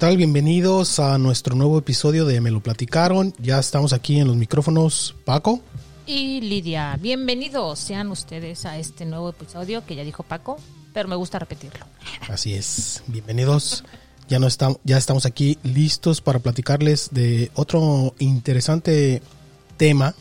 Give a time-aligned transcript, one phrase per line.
[0.00, 0.16] Hola, ¿qué tal?
[0.16, 3.34] Bienvenidos a nuestro nuevo episodio de Me lo platicaron.
[3.38, 5.60] Ya estamos aquí en los micrófonos, Paco.
[6.06, 10.56] Y Lidia, bienvenidos sean ustedes a este nuevo episodio que ya dijo Paco,
[10.94, 11.84] pero me gusta repetirlo.
[12.30, 13.84] Así es, bienvenidos.
[14.26, 19.20] Ya, no estamos, ya estamos aquí listos para platicarles de otro interesante
[19.76, 20.14] tema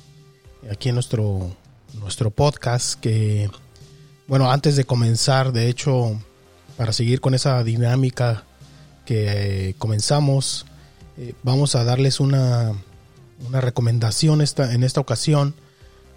[0.70, 1.56] aquí en nuestro,
[1.94, 3.50] nuestro podcast que,
[4.28, 6.20] bueno, antes de comenzar, de hecho,
[6.76, 8.44] para seguir con esa dinámica
[9.10, 10.68] que eh, comenzamos,
[11.18, 12.74] eh, vamos a darles una,
[13.48, 15.56] una recomendación esta, en esta ocasión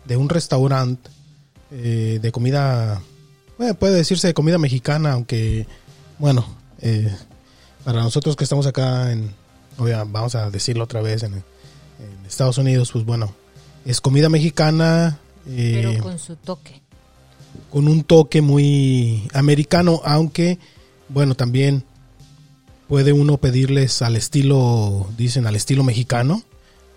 [0.04, 1.08] de un restaurante
[1.70, 3.00] eh, de comida,
[3.78, 5.66] puede decirse de comida mexicana, aunque,
[6.18, 6.44] bueno,
[7.82, 9.34] para nosotros que estamos acá en,
[9.78, 13.34] vamos a decirlo otra vez, en, en Estados Unidos, pues bueno,
[13.86, 15.18] es comida mexicana.
[15.46, 16.82] Pero con su toque.
[17.70, 20.58] Con un toque muy americano, aunque,
[21.08, 21.86] bueno, también
[22.92, 26.42] puede uno pedirles al estilo, dicen al estilo mexicano,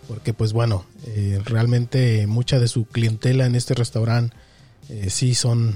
[0.09, 4.35] porque pues bueno, eh, realmente mucha de su clientela en este restaurante
[4.89, 5.73] eh, sí son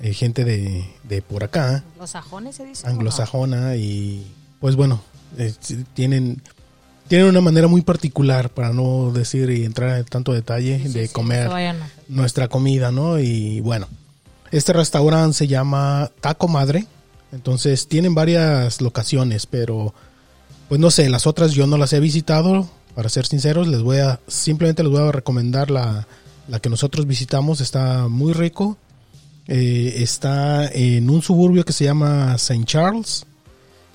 [0.00, 1.84] eh, gente de, de, por acá.
[1.92, 2.84] ¿Anglosajones se dice?
[2.88, 4.26] Anglosajona y
[4.58, 5.04] pues bueno,
[5.94, 6.42] tienen,
[7.06, 11.76] tienen una manera muy particular, para no decir y entrar en tanto detalle, de comer
[12.08, 13.20] nuestra comida, ¿no?
[13.20, 13.86] Y bueno,
[14.50, 16.88] este restaurante se llama Taco Madre
[17.34, 19.94] entonces tienen varias locaciones, pero
[20.68, 23.98] pues no sé, las otras yo no las he visitado, para ser sinceros, les voy
[23.98, 26.06] a simplemente les voy a recomendar la,
[26.48, 28.78] la que nosotros visitamos, está muy rico.
[29.46, 32.64] Eh, está en un suburbio que se llama St.
[32.64, 33.26] Charles.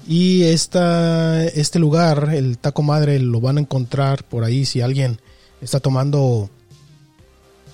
[0.07, 4.65] Y esta, este lugar, el Taco Madre, lo van a encontrar por ahí.
[4.65, 5.19] Si alguien
[5.61, 6.49] está tomando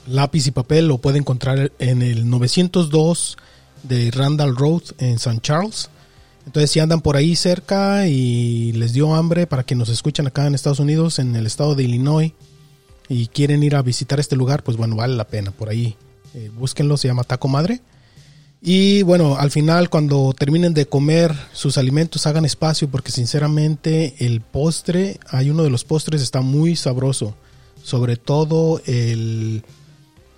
[0.07, 3.37] lápiz y papel, lo puede encontrar en el 902
[3.87, 5.39] de Randall Road en St.
[5.41, 5.89] Charles.
[6.45, 10.45] Entonces, si andan por ahí cerca y les dio hambre para que nos escuchen acá
[10.45, 12.33] en Estados Unidos, en el estado de Illinois,
[13.09, 15.51] y quieren ir a visitar este lugar, pues bueno, vale la pena.
[15.51, 15.95] Por ahí
[16.33, 17.81] eh, búsquenlo, se llama Taco Madre.
[18.61, 24.41] Y bueno, al final, cuando terminen de comer sus alimentos, hagan espacio, porque sinceramente el
[24.41, 27.35] postre, hay uno de los postres, está muy sabroso.
[27.83, 29.63] Sobre todo el,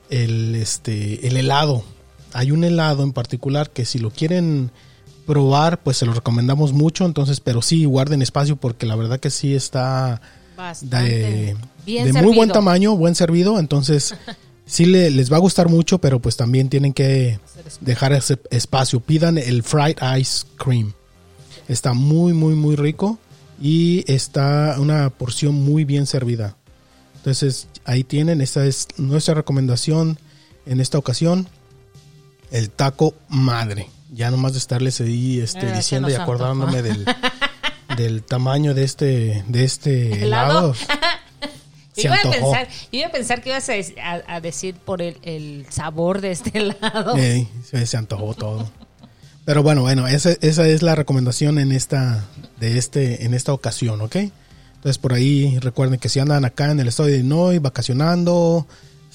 [0.10, 1.86] el, este, el helado
[2.34, 4.72] hay un helado en particular que si lo quieren
[5.26, 7.06] probar, pues se lo recomendamos mucho.
[7.06, 10.22] Entonces, pero sí, guarden espacio porque la verdad que sí está
[10.82, 11.56] de,
[11.86, 13.60] muy buen tamaño, buen servido.
[13.60, 14.16] Entonces,
[14.66, 17.40] sí les va a gustar mucho, pero pues también tienen que
[17.82, 19.00] dejar ese espacio.
[19.00, 20.94] Pidan el fried ice cream.
[21.68, 23.20] Está muy, muy, muy rico
[23.62, 26.56] y está una porción muy bien servida.
[27.18, 30.18] Entonces, ahí tienen, esta es nuestra recomendación
[30.66, 31.50] en esta ocasión
[32.52, 33.90] el taco madre.
[34.12, 37.06] Ya nomás de estarles ahí este, diciendo y acordándome del,
[37.98, 40.74] del, tamaño de este, de este helado.
[41.96, 43.70] iba a pensar, iba a pensar que ibas
[44.28, 47.16] a, decir por el, sabor de este helado.
[47.16, 47.48] Sí,
[47.86, 48.70] se, antojó todo.
[49.46, 52.26] Pero bueno, bueno, esa, esa es la recomendación en esta,
[52.60, 54.16] de este, en esta ocasión, ¿ok?
[54.76, 58.68] Entonces por ahí recuerden que si andan acá en el estado de Illinois vacacionando,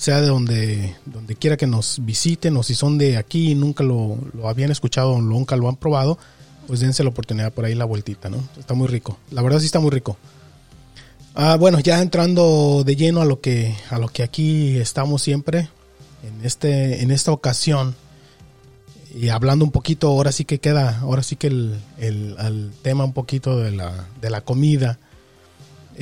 [0.02, 3.84] sea de donde, donde quiera que nos visiten o si son de aquí y nunca
[3.84, 6.18] lo, habían escuchado o nunca lo han probado,
[6.66, 8.42] pues dense la oportunidad por ahí la vueltita, ¿no?
[8.58, 9.16] Está muy rico.
[9.30, 10.16] La verdad sí está muy rico.
[11.36, 15.68] Ah, bueno, ya entrando de lleno a lo que a lo que aquí estamos siempre
[16.24, 17.94] en este en esta ocasión
[19.14, 23.04] y hablando un poquito, ahora sí que queda, ahora sí que el, el, el tema
[23.04, 24.98] un poquito de la, de la comida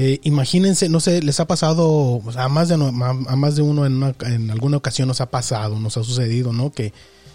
[0.02, 4.14] eh, imagínense, no sé, les ha pasado, a más de, a más de uno en,
[4.20, 6.72] en, alguna ocasión nos ha pasado, nos ha sucedido, ¿no?
[6.72, 6.94] Que,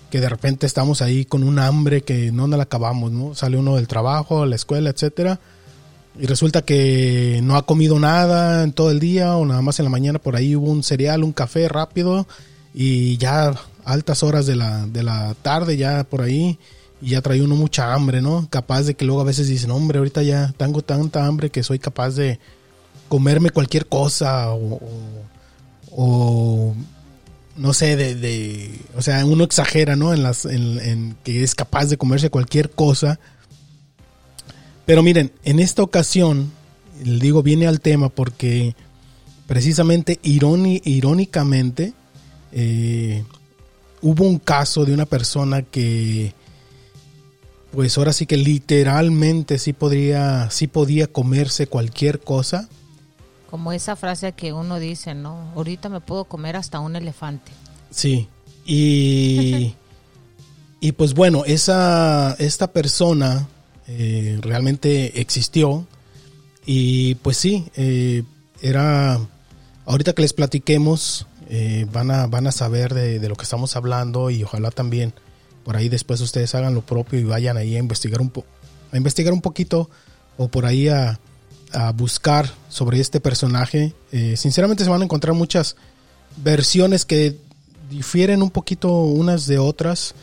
[0.10, 3.36] que de repente estamos ahí con un hambre que no nos la acabamos, ¿no?
[3.36, 5.40] Sale uno del trabajo, la escuela, etcétera,
[6.20, 9.84] y resulta que no ha comido nada en todo el día o nada más en
[9.86, 12.26] la mañana por ahí hubo un cereal, un café rápido
[12.74, 13.54] y ya
[13.84, 16.58] altas horas de la, de la tarde ya por ahí
[17.00, 18.48] y ya trae uno mucha hambre, ¿no?
[18.50, 21.78] Capaz de que luego a veces dicen, hombre, ahorita ya tengo tanta hambre que soy
[21.78, 22.40] capaz de
[23.08, 26.76] comerme cualquier cosa o,
[27.56, 30.14] no sé, de, o sea, uno exagera, ¿no?
[30.14, 33.20] En, las, en, que es capaz de comerse cualquier cosa.
[34.86, 36.52] Pero miren, en esta ocasión,
[37.04, 38.76] le digo, viene al tema porque
[39.48, 41.94] precisamente irónicamente
[42.52, 43.24] eh,
[44.02, 46.34] hubo un caso de una persona que
[47.76, 52.70] pues ahora sí que literalmente sí podría, sí podía comerse cualquier cosa.
[53.50, 55.52] Como esa frase que uno dice, ¿no?
[55.56, 57.52] Ahorita me puedo comer hasta un elefante.
[57.92, 58.28] Sí.
[58.66, 59.76] Y,
[60.80, 63.48] y pues bueno, esa, esta persona
[63.88, 65.86] eh, realmente existió.
[66.66, 68.24] Y pues sí, eh,
[68.62, 69.20] era,
[69.86, 73.76] ahorita que les platiquemos, eh, van, a, van a saber de, de, lo que estamos
[73.76, 75.14] hablando y ojalá también
[75.64, 78.46] por ahí después ustedes hagan lo propio y vayan ahí a investigar un, po
[78.92, 79.90] a investigar un poquito
[80.38, 81.20] o por ahí a,
[81.76, 83.94] a buscar sobre este personaje.
[84.36, 85.76] sinceramente se van a encontrar muchas
[86.38, 87.38] versiones que
[87.90, 90.16] difieren un poquito unas de otras.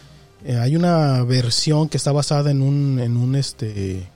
[0.44, 4.08] Eh, hay una versión que está basada en un, en un, este,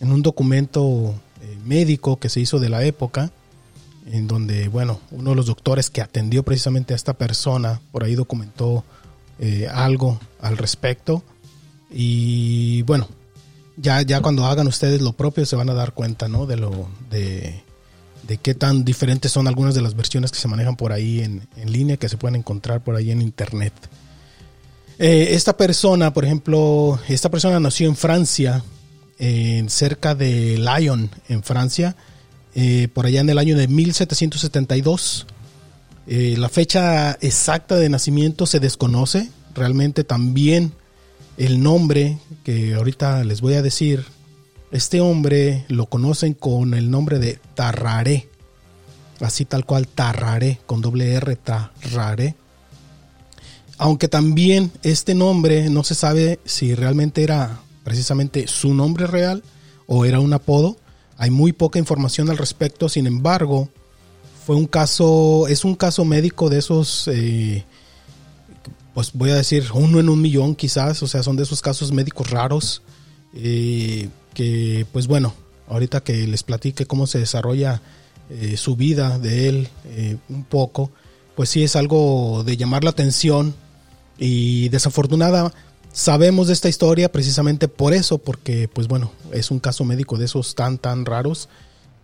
[0.00, 3.30] en un documento eh, médico que se hizo de la época,
[4.06, 8.14] en donde, bueno, uno de los doctores que atendió precisamente a esta persona, por ahí
[8.14, 8.84] documentó
[9.38, 11.22] eh, algo al respecto.
[11.90, 13.08] Y bueno,
[13.76, 16.46] ya, ya cuando hagan ustedes lo propio se van a dar cuenta, ¿no?
[16.46, 17.62] De lo, de,
[18.26, 21.48] de qué tan diferentes son algunas de las versiones que se manejan por ahí en,
[21.56, 23.72] en línea, que se pueden encontrar por ahí en internet.
[24.98, 28.62] Eh, esta persona, por ejemplo, esta persona nació en Francia,
[29.18, 31.96] en cerca de Lyon, en Francia,
[32.54, 35.26] eh, por allá en el año de 1772.
[36.06, 39.30] Eh, la fecha exacta de nacimiento se desconoce.
[39.54, 40.72] Realmente también
[41.36, 44.04] el nombre que ahorita les voy a decir,
[44.70, 48.28] este hombre lo conocen con el nombre de Tarraré.
[49.20, 52.36] Así tal cual, Tarraré, con doble R, Tarraré
[53.82, 59.42] aunque también este nombre no se sabe si realmente era precisamente su nombre real
[59.88, 60.76] o era un apodo.
[61.16, 63.70] Hay muy poca información al respecto, sin embargo,
[64.46, 67.64] fue un caso, es un caso médico de esos, eh,
[68.94, 71.92] pues voy a decir uno en un millón quizás, o sea, son de esos casos
[71.92, 72.82] médicos raros,
[73.34, 75.34] eh, que pues bueno,
[75.68, 77.80] ahorita que les platique cómo se desarrolla
[78.30, 79.68] eh, su vida de él
[80.28, 80.90] un poco,
[81.34, 83.54] pues sí es algo de llamar la atención
[84.18, 85.52] y desafortunada,
[85.92, 90.26] sabemos de esta historia precisamente por eso, porque pues bueno, es un caso médico de
[90.26, 91.48] esos tan tan raros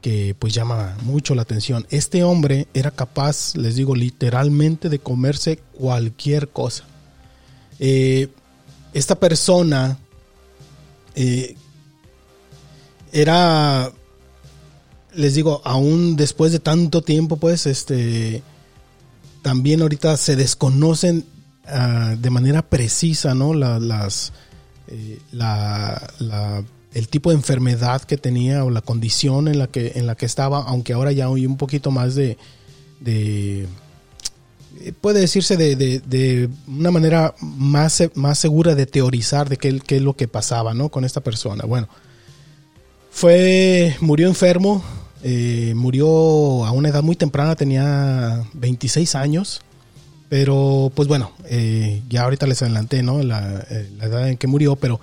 [0.01, 1.87] que pues llama mucho la atención.
[1.91, 6.85] Este hombre era capaz, les digo literalmente, de comerse cualquier cosa.
[7.79, 8.29] Eh,
[8.93, 9.99] esta persona
[11.15, 11.57] eh,
[13.13, 13.93] era,
[15.15, 18.43] les digo, aún después de tanto tiempo, pues, este,
[19.43, 21.25] también ahorita se desconocen
[21.71, 23.53] Ah, de manera precisa, ¿no?
[23.53, 24.33] las,
[24.87, 25.19] eh,
[26.99, 30.27] el tipo de enfermedad que tenía o la condición en la que, en la que
[30.27, 32.37] estaba, aunque ahora ya hay un poquito más de,
[33.01, 33.67] de
[34.81, 40.03] eh, puede decirse de, una manera más, más segura de teorizar de qué, qué, es
[40.03, 40.89] lo que pasaba, ¿no?
[40.89, 41.65] Con esta persona.
[41.65, 41.89] Bueno,
[43.11, 44.83] fue, murió enfermo,
[45.23, 46.07] eh, murió
[46.65, 49.63] a una edad muy temprana, tenía 26 años.
[50.29, 53.23] Pero, pues bueno, eh, ya ahorita les adelanté, ¿no?
[53.23, 53.67] La,
[53.99, 55.01] la, edad en que murió, pero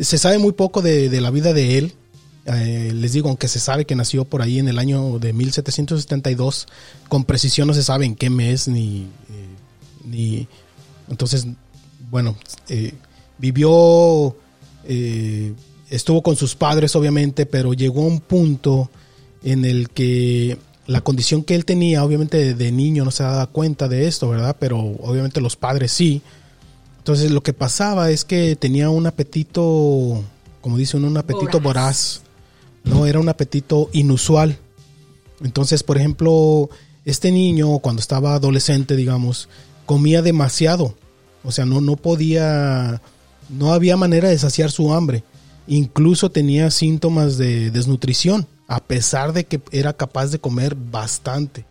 [0.00, 1.92] se sabe muy poco de, de la vida de él.
[2.46, 6.66] Eh, les digo, aunque se sabe que nació por ahí en el año de 1772,
[7.08, 9.06] con precisión no se sabe en qué mes ni...
[10.04, 10.48] ni
[11.10, 11.46] entonces,
[12.10, 12.36] bueno,
[13.38, 14.36] vivió,
[15.88, 18.90] estuvo con sus padres obviamente, pero llegó a un punto
[19.42, 23.88] en el que la condición que él tenía, obviamente de niño no se daba cuenta
[23.88, 24.56] de esto, ¿verdad?
[24.58, 26.22] Pero obviamente los padres sí.
[27.08, 30.22] Entonces lo que pasaba es que tenía un apetito,
[30.60, 32.20] como dicen, un apetito voraz.
[32.84, 34.58] No, era un apetito inusual.
[35.42, 36.68] Entonces, por ejemplo,
[37.06, 39.48] este niño cuando estaba adolescente, digamos,
[39.86, 40.96] comía demasiado.
[41.44, 43.00] O sea, no, no podía,
[43.48, 45.24] no había manera de saciar su hambre.
[45.66, 51.64] Incluso tenía síntomas de desnutrición a pesar de que era capaz de comer bastante.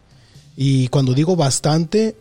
[0.55, 2.15] Y cuando digo bastante,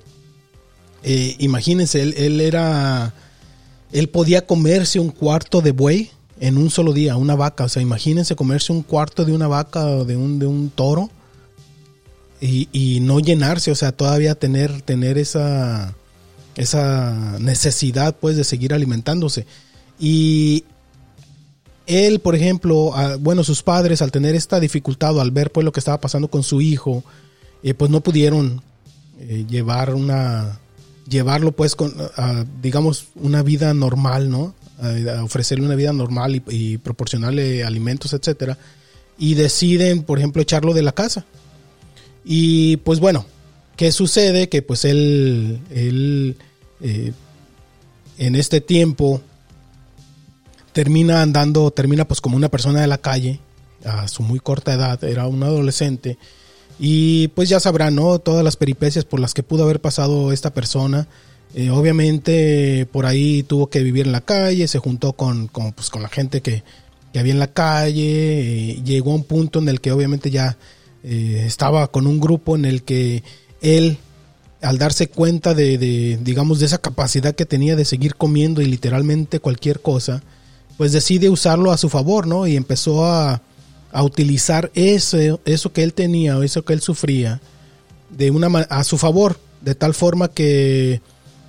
[1.02, 3.14] eh, imagínense, él, era,
[3.92, 6.10] él podía comerse un cuarto de buey
[6.40, 7.64] en un solo día, una vaca.
[7.64, 11.10] O sea, imagínense comerse un cuarto de una vaca o de un, de un toro
[12.40, 15.94] y, no llenarse, o sea, todavía tener, tener esa,
[16.56, 19.46] esa necesidad pues de seguir alimentándose.
[19.98, 20.64] Y
[21.86, 25.72] él, por ejemplo, bueno, sus padres al tener esta dificultad o al ver pues lo
[25.72, 27.04] que estaba pasando con su hijo,
[27.62, 28.60] eh, pues no pudieron
[29.18, 30.58] eh, llevar una,
[31.08, 31.94] llevarlo pues con,
[32.62, 34.54] digamos, una vida normal, ¿no?
[34.78, 38.58] A, ofrecerle una vida normal y, proporcionarle alimentos, etcétera.
[39.18, 41.25] Y deciden, por ejemplo, echarlo de la casa.
[42.25, 43.25] Y pues bueno,
[43.76, 44.48] ¿qué sucede?
[44.48, 46.36] Que pues él, él
[46.80, 47.12] eh,
[48.18, 49.22] en este tiempo
[50.72, 53.40] termina andando, termina pues como una persona de la calle,
[53.84, 56.18] a su muy corta edad, era un adolescente,
[56.78, 58.18] y pues ya sabrán, ¿no?
[58.18, 61.06] Todas las peripecias por las que pudo haber pasado esta persona.
[61.54, 65.88] Eh, obviamente por ahí tuvo que vivir en la calle, se juntó con, con, pues,
[65.88, 66.62] con la gente que,
[67.12, 70.59] que había en la calle, eh, llegó a un punto en el que obviamente ya
[71.02, 73.23] eh, estaba con un grupo en el que
[73.62, 73.97] él,
[74.61, 78.66] al darse cuenta de, de, digamos, de esa capacidad que tenía de seguir comiendo y
[78.66, 80.23] literalmente cualquier cosa,
[80.76, 82.47] pues decide usarlo a su favor, ¿no?
[82.47, 83.40] Y empezó a,
[83.96, 87.40] a utilizar eso, eso que él tenía o eso que él sufría
[88.10, 91.00] de una a su favor, de tal forma que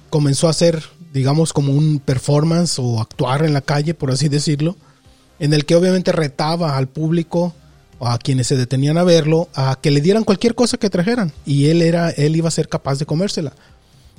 [0.10, 4.77] comenzó a hacer, digamos, como un performance o actuar en la calle, por así decirlo,
[5.39, 7.54] en el que obviamente retaba al público
[8.00, 11.34] o a quienes se detenían a verlo a que le dieran cualquier cosa que trajeran
[11.46, 13.51] y él era él iba a ser capaz de comérsela.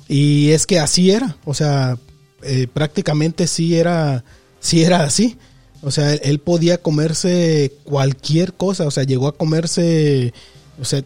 [0.07, 1.97] Y es que así era, o sea,
[2.43, 4.23] eh, prácticamente sí era
[4.59, 5.35] sí era así.
[5.81, 10.33] O sea, él podía comerse cualquier cosa, o sea, llegó a comerse,
[10.79, 11.03] o sea,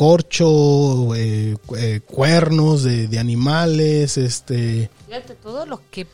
[0.00, 4.88] corcho, eh, eh, cuernos de, animales, este...
[5.06, 6.06] Fíjate, todo lo que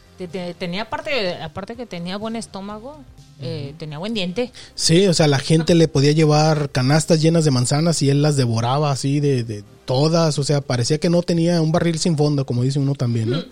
[0.59, 2.99] tenía, aparte, aparte que tenía buen estómago,
[3.41, 4.51] eh, tenía buen diente.
[4.75, 8.37] Sí, o sea, la gente le podía llevar canastas llenas de manzanas y él las
[8.37, 12.65] devoraba así de, todas, o sea, parecía que no tenía un barril sin fondo, como
[12.65, 13.45] dice uno también, ¿no?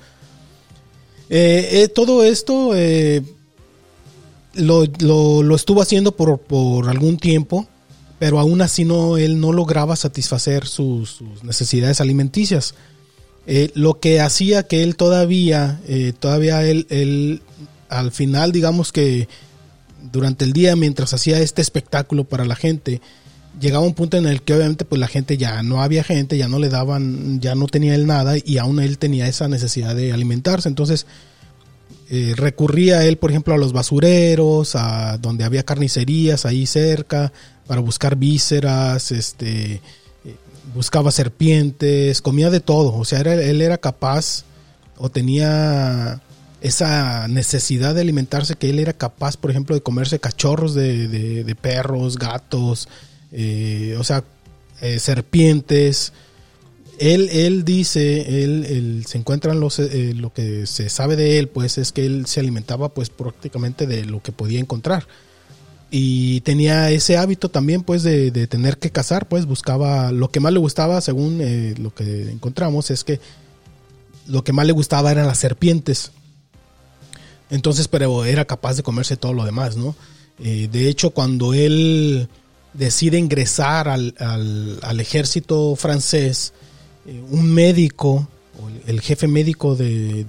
[1.94, 2.72] todo esto
[4.54, 7.68] lo, lo, estuvo haciendo por, por algún tiempo
[8.18, 12.74] pero aún así no, él no lograba satisfacer sus, necesidades alimenticias.
[13.46, 17.42] Eh, lo que hacía que él todavía, eh, todavía él, él,
[17.88, 19.28] al final, digamos que
[20.10, 23.02] durante el día, mientras hacía este espectáculo para la gente,
[23.60, 26.48] llegaba un punto en el que obviamente pues la gente ya no había gente, ya
[26.48, 30.12] no le daban, ya no tenía él nada y aún él tenía esa necesidad de
[30.12, 30.68] alimentarse.
[30.68, 31.06] Entonces
[32.10, 37.32] eh, recurría él, por ejemplo, a los basureros, a donde había carnicerías ahí cerca,
[37.66, 39.80] para buscar vísceras, este,
[40.24, 40.36] eh,
[40.74, 44.44] buscaba serpientes, comía de todo, o sea, él era capaz
[44.96, 46.20] o tenía
[46.64, 52.16] esa necesidad de alimentarse que él era capaz, por ejemplo, de comerse cachorros de, perros,
[52.16, 52.88] gatos,
[53.32, 54.24] eh, o sea,
[54.80, 56.14] eh, serpientes.
[56.98, 61.92] Él, él dice, él, se encuentran los, lo que se sabe de él, pues es
[61.92, 65.06] que él se alimentaba pues prácticamente de lo que podía encontrar.
[65.96, 70.52] Y tenía ese hábito también pues de, tener que cazar pues buscaba lo que más
[70.52, 73.20] le gustaba según eh, lo que encontramos es que
[74.26, 76.10] lo que más le gustaba eran las serpientes.
[77.48, 79.94] Entonces pero era capaz de comerse todo lo demás no
[80.40, 82.28] eh, de hecho cuando él
[82.72, 86.54] decide ingresar al, al, ejército francés
[87.06, 88.28] eh, un médico
[88.86, 90.24] el jefe médico de,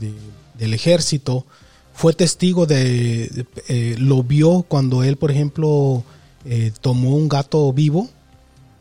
[0.58, 1.46] del ejército
[1.94, 6.03] fue testigo de, eh, lo vio cuando él, por ejemplo,
[6.44, 8.10] eh, tomó un gato vivo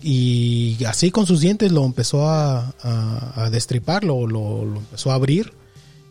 [0.02, 5.52] y así con sus dientes lo empezó a, a, destripar, lo, empezó a abrir.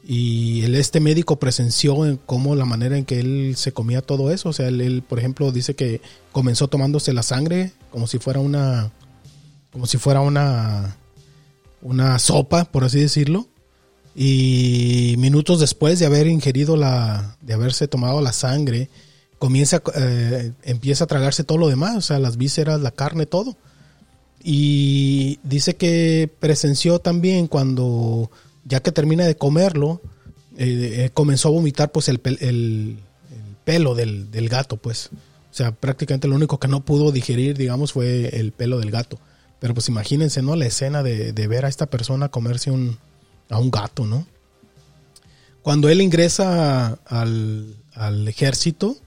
[0.06, 4.32] Y él, este médico presenció en cómo la manera en que él se comía todo
[4.32, 8.40] eso, o sea, él, por ejemplo, dice que comenzó tomándose la sangre como si fuera
[8.40, 8.92] una,
[9.72, 10.98] como si fuera una,
[11.84, 13.48] una sopa, por así decirlo,
[14.16, 18.90] y minutos después de haber ingerido la, de haberse tomado la sangre,
[19.40, 23.58] comienza, eh, empieza a tragarse todo lo demás, o sea, las vísceras, la carne, todo.
[24.44, 28.30] Y dice que presenció también cuando,
[28.66, 30.02] ya que termina de comerlo,
[30.58, 32.98] eh, eh, comenzó a vomitar pues el, el,
[33.64, 35.10] pelo del, del, gato, pues.
[35.52, 39.20] O sea, prácticamente lo único que no pudo digerir, digamos, fue el pelo del gato.
[39.64, 40.58] Pero pues imagínense, ¿no?
[40.58, 42.98] La escena de, de ver a esta persona comerse un,
[43.50, 44.28] a un gato, ¿no?
[45.62, 48.98] Cuando él ingresa al, ejército,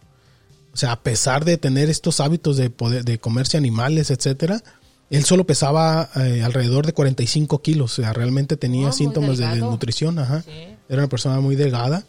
[0.72, 4.62] o sea, a pesar de tener estos hábitos de, poder, de comerse animales, etcétera,
[5.10, 9.48] él solo pesaba eh, alrededor de 45 kilos, o sea, realmente tenía oh, síntomas de
[9.48, 10.42] desnutrición, ajá.
[10.88, 12.06] Era una persona muy delgada.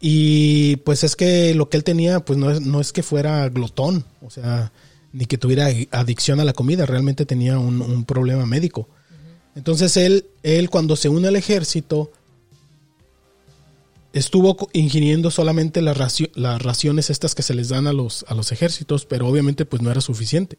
[0.00, 3.48] Y pues es que lo que él tenía, pues no es, no es que fuera
[3.50, 4.72] glotón, o sea,
[5.12, 8.88] ni que tuviera adicción a la comida, realmente tenía un, un problema médico.
[9.54, 12.10] Entonces él, él cuando se une al ejército,
[14.12, 15.96] estuvo ingiriendo solamente las,
[16.62, 19.90] raciones estas que se les dan a los, a los ejércitos, pero obviamente pues no
[19.90, 20.58] era suficiente.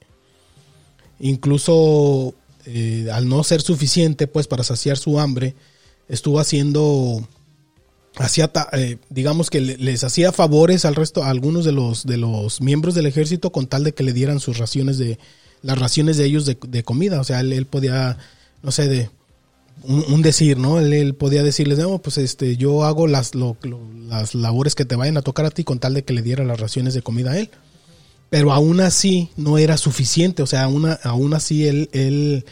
[1.20, 2.34] Incluso
[2.66, 5.56] eh, al no ser suficiente pues para saciar su hambre,
[6.08, 7.28] estuvo haciendo,
[8.18, 12.62] hacía, eh, digamos que les hacía favores al resto, a algunos de los, de los
[12.62, 15.18] miembros del ejército con tal de que le dieran sus raciones de,
[15.62, 17.20] las raciones de ellos de, comida.
[17.20, 18.18] O sea, él, él podía
[18.64, 19.10] no sé, de
[19.84, 20.80] un, decir, ¿no?
[20.80, 25.22] Él, podía decirles, no, pues este, yo hago las, las labores que te vayan a
[25.22, 27.50] tocar a ti con tal de que le diera las raciones de comida a él.
[28.30, 32.46] Pero aún así no era suficiente, o sea, aún, aún así él, él,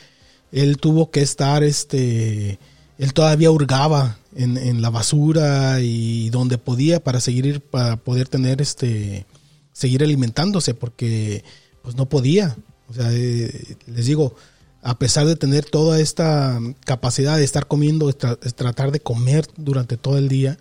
[0.51, 2.60] él tuvo que estar, este,
[3.01, 8.62] él todavía hurgaba en, en, la basura y donde podía para seguir, para poder tener
[8.62, 9.25] este,
[9.74, 11.43] seguir alimentándose porque
[11.81, 12.55] pues no podía.
[12.89, 14.36] O sea, eh, les digo,
[14.84, 20.20] a pesar de tener toda esta capacidad de estar comiendo, tratar de comer durante todo
[20.20, 20.60] el día,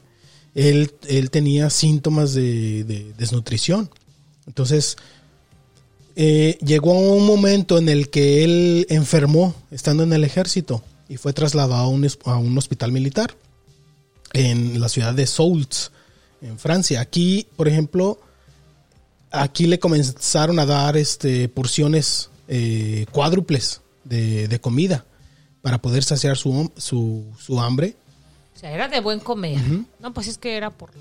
[0.55, 3.91] él, él tenía síntomas de, desnutrición.
[4.47, 4.97] Entonces,
[6.17, 11.33] eh, llegó un momento en el que él enfermó estando en el ejército y fue
[11.33, 13.35] trasladado a un, a un hospital militar
[14.33, 15.91] en la ciudad de Soultz,
[16.41, 17.01] en Francia.
[17.01, 18.21] Aquí, por ejemplo,
[19.33, 25.05] aquí le comenzaron a dar este, porciones eh, cuádruples de, comida
[25.63, 27.97] para poder saciar su, su, hambre.
[28.55, 29.59] O sea, era de buen comer.
[29.99, 30.93] No, pues es que era por...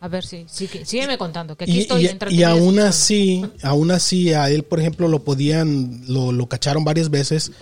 [0.00, 4.32] A ver, sí, sí sígueme contando, que aquí estoy Y, y aún así, aún así,
[4.32, 7.52] a él, por ejemplo, lo podían, lo, lo cacharon varias veces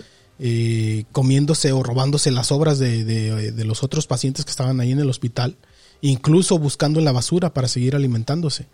[0.43, 4.99] eh, comiéndose o robándose las obras de, de, los otros pacientes que estaban ahí en
[4.99, 5.55] el hospital,
[6.01, 8.65] incluso buscando en la basura para seguir alimentándose.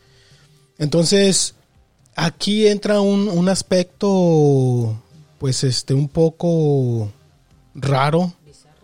[0.78, 1.56] Entonces,
[2.16, 5.04] aquí entra un, un aspecto,
[5.40, 7.12] pues, este, un poco
[7.76, 8.34] raro,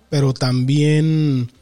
[0.10, 1.54] pero también,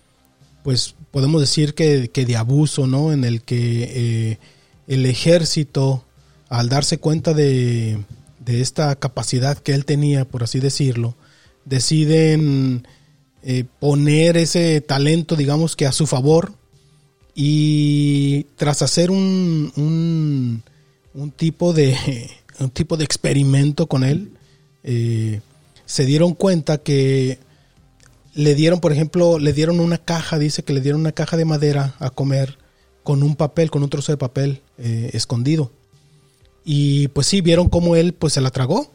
[0.63, 3.13] pues, podemos decir que, de abuso, ¿no?
[3.13, 4.39] En el que eh,
[4.87, 6.03] el ejército,
[6.49, 7.99] al darse cuenta de,
[8.39, 11.15] de, esta capacidad que él tenía, por así decirlo,
[11.65, 12.87] deciden
[13.43, 16.53] eh, poner ese talento, digamos que a su favor,
[17.33, 20.63] y tras hacer un,
[21.13, 21.95] un, tipo, de,
[22.59, 24.31] un tipo de experimento con él,
[24.83, 25.41] eh,
[25.85, 27.39] se dieron cuenta que
[28.33, 31.45] le dieron, por ejemplo, le dieron una caja, dice que le dieron una caja de
[31.45, 32.57] madera a comer
[33.03, 35.71] con un papel, con un trozo de papel eh, escondido.
[36.63, 38.91] Y pues sí, vieron cómo él pues se la tragó.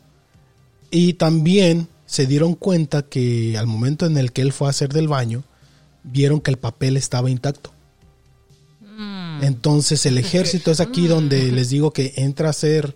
[0.91, 4.93] Y también se dieron cuenta que al momento en el que él fue a hacer
[4.93, 5.45] del baño,
[6.05, 7.73] vieron que el papel estaba intacto.
[8.97, 9.43] Mm.
[9.43, 11.55] Entonces el ejército es aquí donde mm.
[11.55, 12.95] les digo que entra a ser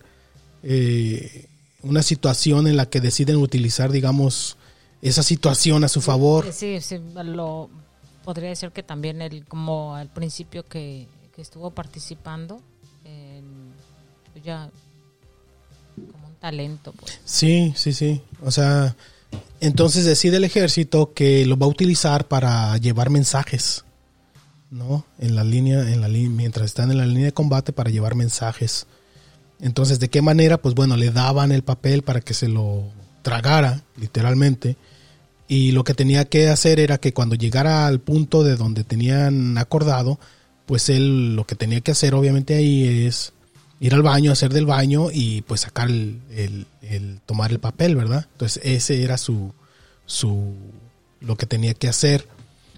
[0.63, 1.47] eh,
[1.83, 4.57] una situación en la que deciden utilizar, digamos,
[5.01, 6.51] esa situación a su favor.
[6.53, 7.69] Sí, sí, lo
[8.23, 12.61] podría decir que también él, como al principio que, estuvo participando,
[14.31, 14.69] pues ya
[16.41, 16.91] talento.
[16.91, 17.19] Pues.
[17.23, 18.21] Sí, sí, sí.
[18.43, 18.95] O sea,
[19.61, 23.85] entonces decide el ejército que lo va a utilizar para llevar mensajes
[24.71, 25.05] ¿no?
[25.19, 28.87] En la línea, en la mientras están en la línea de combate para llevar mensajes.
[29.59, 30.57] Entonces, ¿de qué manera?
[30.59, 32.85] Pues bueno, le daban el papel para que se lo
[33.21, 34.77] tragara, literalmente.
[35.47, 39.57] Y lo que tenía que hacer era que cuando llegara al punto de donde tenían
[39.57, 40.17] acordado,
[40.65, 43.33] pues él lo que tenía que hacer obviamente ahí es
[43.81, 46.21] ir al baño, hacer del baño y pues sacar el,
[46.81, 48.27] el tomar el papel, ¿verdad?
[48.31, 49.53] Entonces ese era su,
[50.05, 50.53] su,
[51.19, 52.27] lo que tenía que hacer.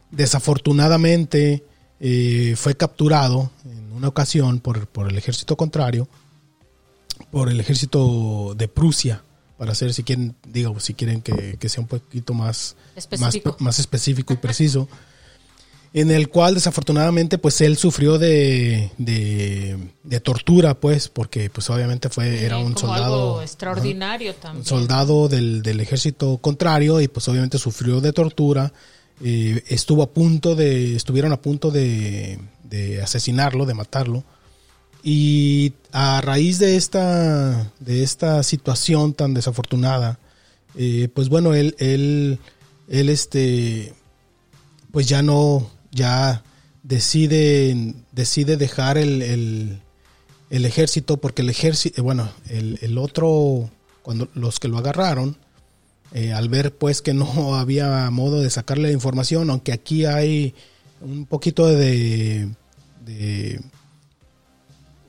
[0.09, 1.63] Desafortunadamente,
[1.99, 6.07] eh, fue capturado en una ocasión por, el ejército contrario,
[7.31, 9.23] por el ejército de Prusia,
[9.57, 13.55] para hacer, si quieren, digo, si quieren que, sea un poquito más específico.
[13.59, 14.89] Más, específico y preciso,
[15.93, 22.43] en el cual desafortunadamente pues él sufrió de, de, tortura, pues, porque pues obviamente fue,
[22.43, 23.41] era un soldado...
[23.41, 24.65] extraordinario también.
[24.65, 28.73] soldado del, del ejército contrario y pues obviamente sufrió de tortura
[29.21, 32.39] eh, estuvo a punto de, estuvieron a punto de,
[33.01, 34.23] asesinarlo, de matarlo.
[35.03, 40.19] Y a raíz de esta, de esta situación tan desafortunada,
[40.75, 42.39] eh, pues bueno, él, él,
[42.87, 43.93] él, este,
[44.91, 46.43] pues ya no, ya
[46.83, 49.21] decide, decide dejar el,
[50.49, 53.69] el, ejército, porque el ejército, bueno, el, el otro,
[54.01, 55.37] cuando los que lo agarraron,
[56.13, 60.53] eh, al ver pues que no había modo de sacarle la información, aunque aquí hay
[61.01, 62.49] un poquito de,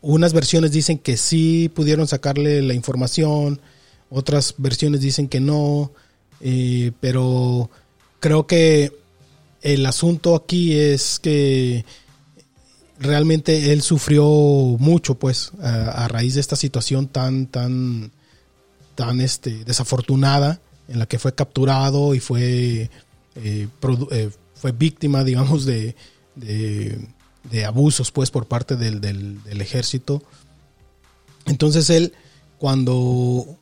[0.01, 3.61] unas versiones dicen que sí pudieron sacarle la información,
[4.11, 5.93] otras versiones dicen que no,
[6.41, 7.71] eh, pero
[8.19, 8.93] creo que
[9.65, 11.85] el asunto aquí es que
[13.01, 18.13] realmente él sufrió mucho pues a, raíz de esta situación tan tan
[18.95, 22.91] tan este desafortunada en la que fue capturado y fue,
[23.37, 23.69] eh,
[24.11, 25.97] eh, fue víctima, digamos, de,
[26.37, 30.23] de, abusos pues por parte del, del, ejército.
[31.47, 32.13] Entonces él,
[32.59, 33.59] cuando,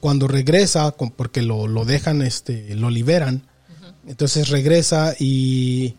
[0.00, 3.42] cuando regresa, porque lo, lo dejan, este, lo liberan,
[4.08, 5.94] entonces regresa y,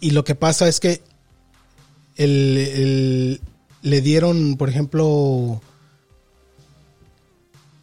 [0.00, 1.00] y lo que pasa es que
[2.16, 3.40] el,
[3.80, 5.62] le dieron, por ejemplo,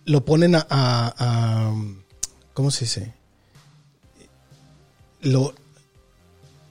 [0.05, 1.73] lo ponen a,
[2.53, 3.13] ¿cómo se dice?
[5.21, 5.55] Lo,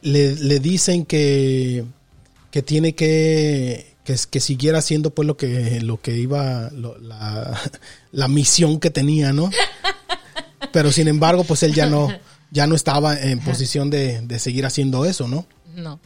[0.03, 1.85] le, dicen que,
[2.53, 7.61] que tiene que, que, que siguiera haciendo pues lo que, lo que iba, la,
[8.13, 9.51] la misión que tenía, ¿no?
[10.73, 12.09] Pero sin embargo, pues él ya no,
[12.51, 15.47] ya no estaba en posición de, de seguir haciendo eso, ¿no?
[15.75, 16.01] No.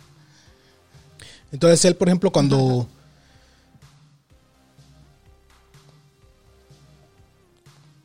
[1.52, 2.88] Entonces él, por ejemplo, cuando...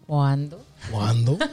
[0.06, 0.64] ¿Cuándo?
[0.92, 1.38] ¿Cuándo?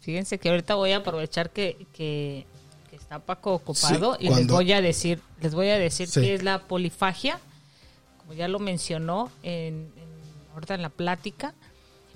[0.00, 2.46] Fíjense que ahorita voy a aprovechar que, que,
[2.92, 6.66] está Paco ocupado y les voy a decir, les voy a decir qué es la
[6.66, 7.38] polifagia,
[8.18, 10.08] como ya lo mencionó en, en,
[10.54, 11.54] ahorita en la plática.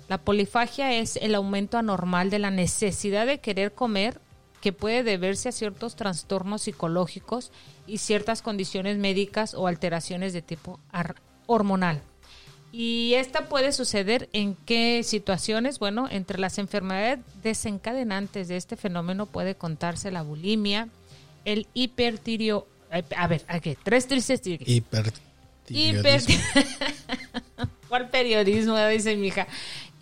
[0.09, 4.19] La polifagia es el aumento anormal de la necesidad de querer comer
[4.61, 7.51] que puede deberse a ciertos trastornos psicológicos
[7.85, 10.79] y ciertas condiciones médicas o alteraciones de tipo
[11.47, 12.01] hormonal.
[12.71, 15.79] Y esta puede suceder en qué situaciones?
[15.79, 20.89] Bueno, entre las enfermedades desencadenantes de este fenómeno puede contarse la bulimia,
[21.45, 22.67] el hipertirio...
[23.15, 24.41] A ver, aquí, tres tristes...
[25.69, 26.35] Hipertiroidismo.
[27.89, 28.77] ¿Cuál periodismo?
[28.87, 29.47] Dice mi hija.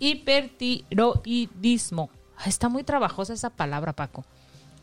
[0.02, 2.10] Hipertiroidismo.
[2.44, 4.24] Está muy trabajosa esa palabra, Paco.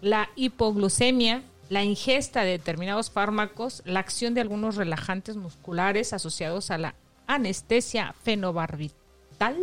[0.01, 6.77] La hipoglucemia, la ingesta de determinados fármacos, la acción de algunos relajantes musculares asociados a
[6.77, 6.95] la
[7.27, 9.57] anestesia fenobarbital.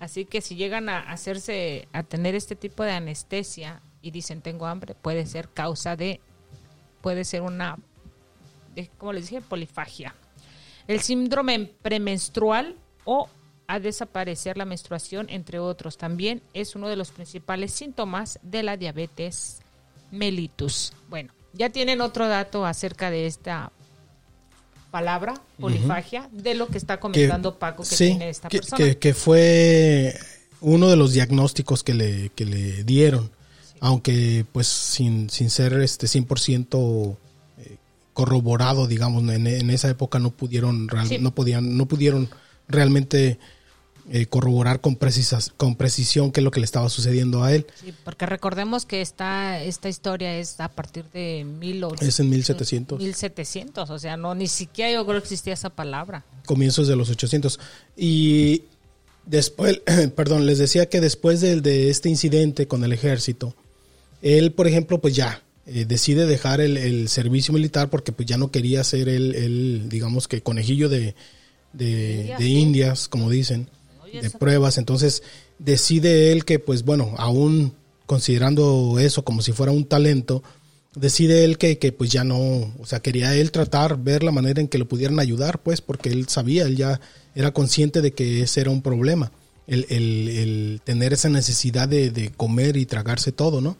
[0.00, 4.64] Así que si llegan a hacerse, a tener este tipo de anestesia y dicen tengo
[4.64, 6.22] hambre, puede ser causa de,
[7.02, 7.76] puede ser una,
[8.96, 10.14] como les dije, polifagia.
[10.88, 13.28] El síndrome premenstrual o
[13.72, 18.76] a desaparecer la menstruación, entre otros, también es uno de los principales síntomas de la
[18.76, 19.60] diabetes
[20.10, 20.92] mellitus.
[21.08, 23.72] Bueno, ya tienen otro dato acerca de esta
[24.90, 28.94] palabra, polifagia, de lo que está comentando Paco que tiene esta persona.
[28.94, 30.18] Que, fue
[30.60, 33.30] uno de los diagnósticos que le, que le dieron,
[33.80, 37.16] aunque pues sin, sin ser este 100%
[37.56, 37.76] eh,
[38.12, 40.88] corroborado, digamos, en, en, esa época no pudieron,
[41.20, 42.28] no podían, no pudieron
[42.68, 43.38] realmente
[44.10, 47.66] eh, corroborar con, precisas, con precisión qué es lo que le estaba sucediendo a él.
[47.80, 52.98] Sí, porque recordemos que esta, esta historia es a partir de mil Es en 1700.
[52.98, 56.24] 1700, o sea, no ni siquiera yo creo que existía esa palabra.
[56.46, 57.60] Comienzos de los 800.
[57.96, 58.64] Y
[59.24, 59.80] después,
[60.16, 63.54] perdón, les decía que después de, de este incidente con el ejército,
[64.20, 68.50] él, por ejemplo, pues ya eh, decide dejar el, servicio militar porque pues ya no
[68.50, 71.14] quería ser el, digamos que conejillo de,
[71.72, 73.68] de, de indias, como dicen
[74.20, 74.78] de pruebas.
[74.78, 75.22] Entonces
[75.58, 77.72] decide él que, pues bueno, aún
[78.06, 80.42] considerando eso como si fuera un talento,
[80.94, 82.38] decide él que, que, pues ya no,
[82.78, 86.10] o sea, quería él tratar, ver la manera en que lo pudieran ayudar, pues porque
[86.10, 87.00] él sabía, él ya
[87.34, 89.32] era consciente de que ese era un problema,
[89.66, 93.76] el, el, el tener esa necesidad de, de, comer y tragarse todo, ¿no?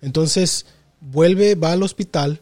[0.00, 0.66] Entonces
[1.00, 2.40] vuelve, va al hospital,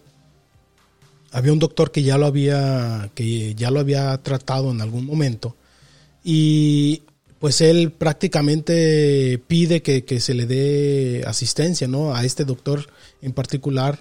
[1.32, 5.56] había un doctor que ya lo había, que ya lo había tratado en algún momento,
[6.22, 7.02] y
[7.42, 12.14] pues él prácticamente pide que, se le dé asistencia, ¿no?
[12.14, 12.86] A este doctor
[13.20, 13.98] en particular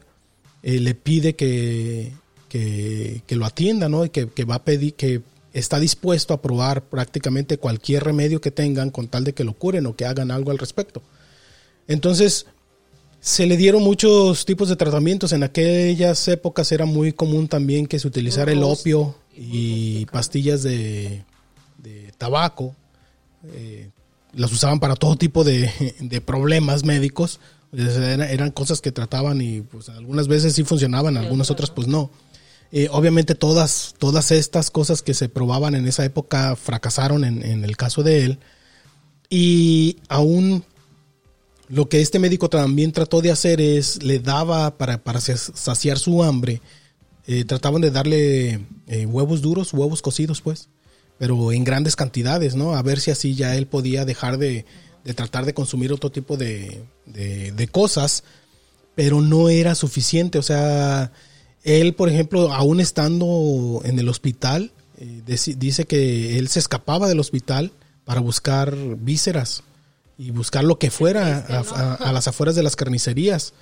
[0.62, 2.12] eh, le pide que,
[2.49, 4.06] que, lo atienda, ¿no?
[4.06, 5.23] Y que, va a pedir, que
[5.54, 9.88] está dispuesto a probar prácticamente cualquier remedio que tengan con tal de que lo curen
[9.88, 11.01] o que hagan algo al respecto.
[11.88, 12.45] Entonces,
[13.21, 15.34] se le dieron muchos tipos de tratamientos.
[15.34, 21.23] En aquellas épocas era muy común también que se utilizara el opio y pastillas de,
[21.80, 22.75] de tabaco
[23.54, 23.89] eh,
[24.34, 25.69] las usaban para todo tipo de,
[26.25, 27.39] problemas médicos.
[27.73, 32.12] Eran, cosas que trataban y pues algunas veces sí funcionaban, algunas otras pues no.
[32.73, 37.77] Eh, obviamente todas, todas estas cosas que se probaban en esa época fracasaron en, el
[37.77, 38.39] caso de él.
[39.30, 40.65] Y aún
[41.69, 46.23] lo que este médico también trató de hacer es, le daba para, para saciar su
[46.23, 46.62] hambre,
[47.27, 48.65] eh, trataban de darle
[49.08, 50.67] huevos duros, huevos cocidos pues
[51.21, 52.73] pero en grandes cantidades, ¿no?
[52.73, 54.65] A ver si así ya él podía dejar de,
[55.15, 56.84] tratar de consumir otro tipo de,
[57.71, 58.23] cosas,
[58.95, 60.39] pero no era suficiente.
[60.39, 61.12] O sea,
[61.62, 65.21] él, por ejemplo, aún estando en el hospital, eh,
[65.60, 67.71] dice que él se escapaba del hospital
[68.03, 69.62] para buscar vísceras
[70.17, 73.53] y buscar lo que fuera a, las afueras de las carnicerías.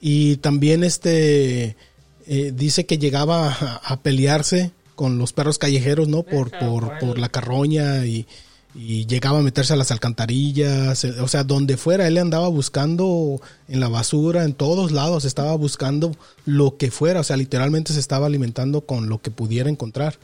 [0.00, 1.76] Y también este
[2.26, 6.24] eh, dice que llegaba a pelearse con los perros callejeros, ¿no?
[6.24, 8.26] Por, por, por la carroña y,
[8.74, 13.80] llegaba a meterse a las alcantarillas, eh, o sea, donde fuera, él andaba buscando en
[13.80, 18.26] la basura, en todos lados, estaba buscando lo que fuera, o sea, literalmente se estaba
[18.26, 20.18] alimentando con lo que pudiera encontrar.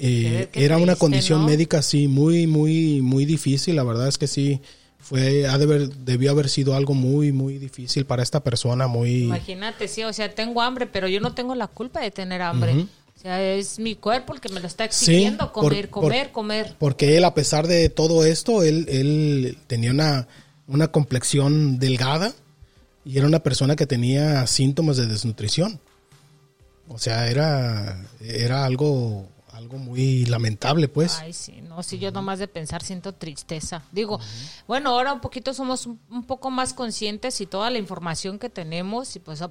[0.00, 4.60] Eh, era una condición médica, sí, muy, muy, muy difícil, la verdad es que sí,
[4.98, 9.26] fue, ha de haber, debió haber sido algo muy, muy difícil para esta persona, muy...
[9.26, 12.88] Imagínate, sí, o sea, tengo hambre, pero yo no tengo la culpa de tener hambre.
[13.22, 16.74] O sea, es mi cuerpo el que me lo está exigiendo, comer, comer, comer.
[16.80, 20.26] Porque él, a pesar de todo esto, él, él tenía una,
[20.66, 22.32] una complexión delgada
[23.04, 25.78] y era una persona que tenía síntomas de desnutrición.
[26.88, 29.28] O sea, era, era algo
[29.62, 31.18] algo muy lamentable, pues.
[31.18, 33.82] Ay, sí, no, si yo nomás de pensar siento tristeza.
[33.92, 34.20] Digo,
[34.66, 39.14] bueno, ahora un poquito somos un, poco más conscientes y toda la información que tenemos,
[39.16, 39.42] y pues,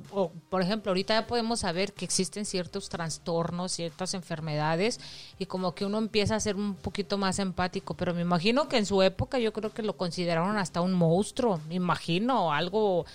[0.50, 5.00] por ejemplo, ahorita ya podemos saber que existen ciertos trastornos, ciertas enfermedades,
[5.39, 8.78] y como que uno empieza a ser un poquito más empático, pero me imagino que
[8.78, 13.06] en su época yo creo que lo consideraron hasta un monstruo, me imagino, algo,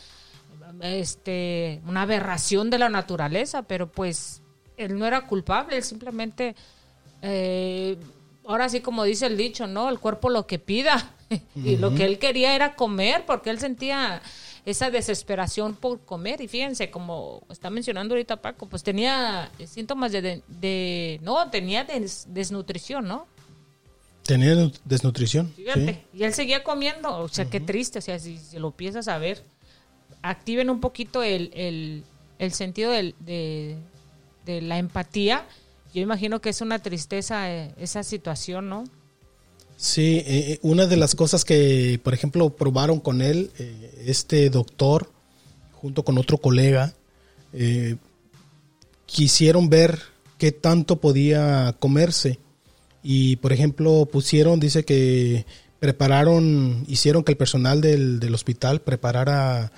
[0.81, 4.43] este, una aberración de la naturaleza, pero pues
[4.77, 6.55] él no era culpable, él simplemente
[7.23, 7.97] eh,
[8.47, 9.89] ahora sí como dice el dicho, ¿no?
[9.89, 11.13] El cuerpo lo que pida.
[11.57, 14.23] y lo que él quería era comer, porque él sentía
[14.65, 16.41] esa desesperación por comer.
[16.41, 21.85] Y fíjense, como está mencionando ahorita Paco, pues tenía síntomas de, no, tenía
[22.29, 23.27] desnutrición, ¿no?
[24.23, 25.53] Tenía desnutrición.
[25.55, 29.07] Fíjate, y él seguía comiendo, o sea, qué triste, o sea, si, se lo empiezas
[29.07, 29.43] a ver,
[30.21, 32.05] activen un poquito el,
[32.51, 33.15] sentido de,
[34.45, 35.45] de la empatía
[35.97, 38.85] yo imagino que es una tristeza eh, esa situación, ¿no?
[39.79, 43.51] Sí, eh, eh, una de las cosas que, por ejemplo, probaron con él,
[44.05, 45.11] este doctor,
[45.73, 46.93] junto con otro colega,
[49.07, 49.99] quisieron ver
[50.37, 52.41] qué tanto podía comerse.
[53.03, 55.47] Y, por ejemplo, pusieron, dice que
[55.79, 59.73] prepararon, hicieron que el personal del, del hospital preparara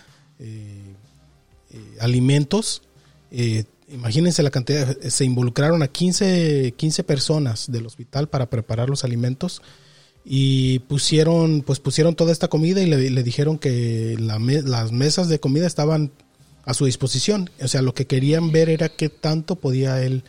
[2.00, 2.82] alimentos
[3.90, 9.62] imagínense la cantidad, se involucraron a 15, 15 personas del hospital para preparar los alimentos
[10.24, 15.66] y pusieron, pues pusieron toda esta comida y le, dijeron que las mesas de comida
[15.66, 16.12] estaban
[16.64, 17.50] a su disposición.
[17.62, 20.22] O sea, lo que querían ver era qué tanto podía él,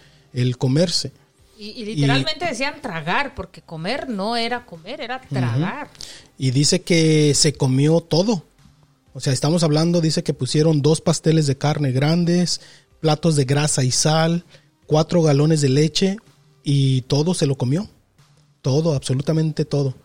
[0.58, 1.12] comerse.
[1.58, 5.90] Y, literalmente decían tragar, porque comer no era comer, era tragar.
[6.38, 8.46] Y dice que se comió todo.
[9.14, 12.62] O sea, estamos hablando, dice que pusieron dos pasteles de carne grandes,
[13.00, 14.46] platos de grasa y sal,
[14.86, 16.18] cuatro galones de leche
[16.64, 17.90] y todo se lo comió.
[18.62, 19.96] Todo, absolutamente todo.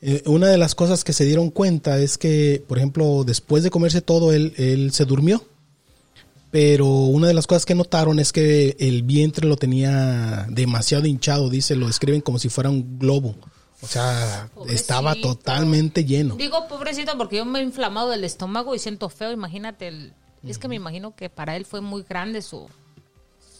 [0.00, 3.70] Eh, una de las cosas que se dieron cuenta es que, por ejemplo, después de
[3.70, 5.44] comerse todo, él, él se durmió.
[6.50, 11.48] Pero una de las cosas que notaron es que el vientre lo tenía demasiado hinchado,
[11.48, 13.34] dice, lo describen como si fuera un globo.
[13.80, 16.36] O sea, estaba totalmente lleno.
[16.36, 19.32] Digo pobrecito porque yo me he inflamado del estómago y siento feo.
[19.32, 20.12] Imagínate el,
[20.46, 22.68] es que me imagino que para él fue muy grande su...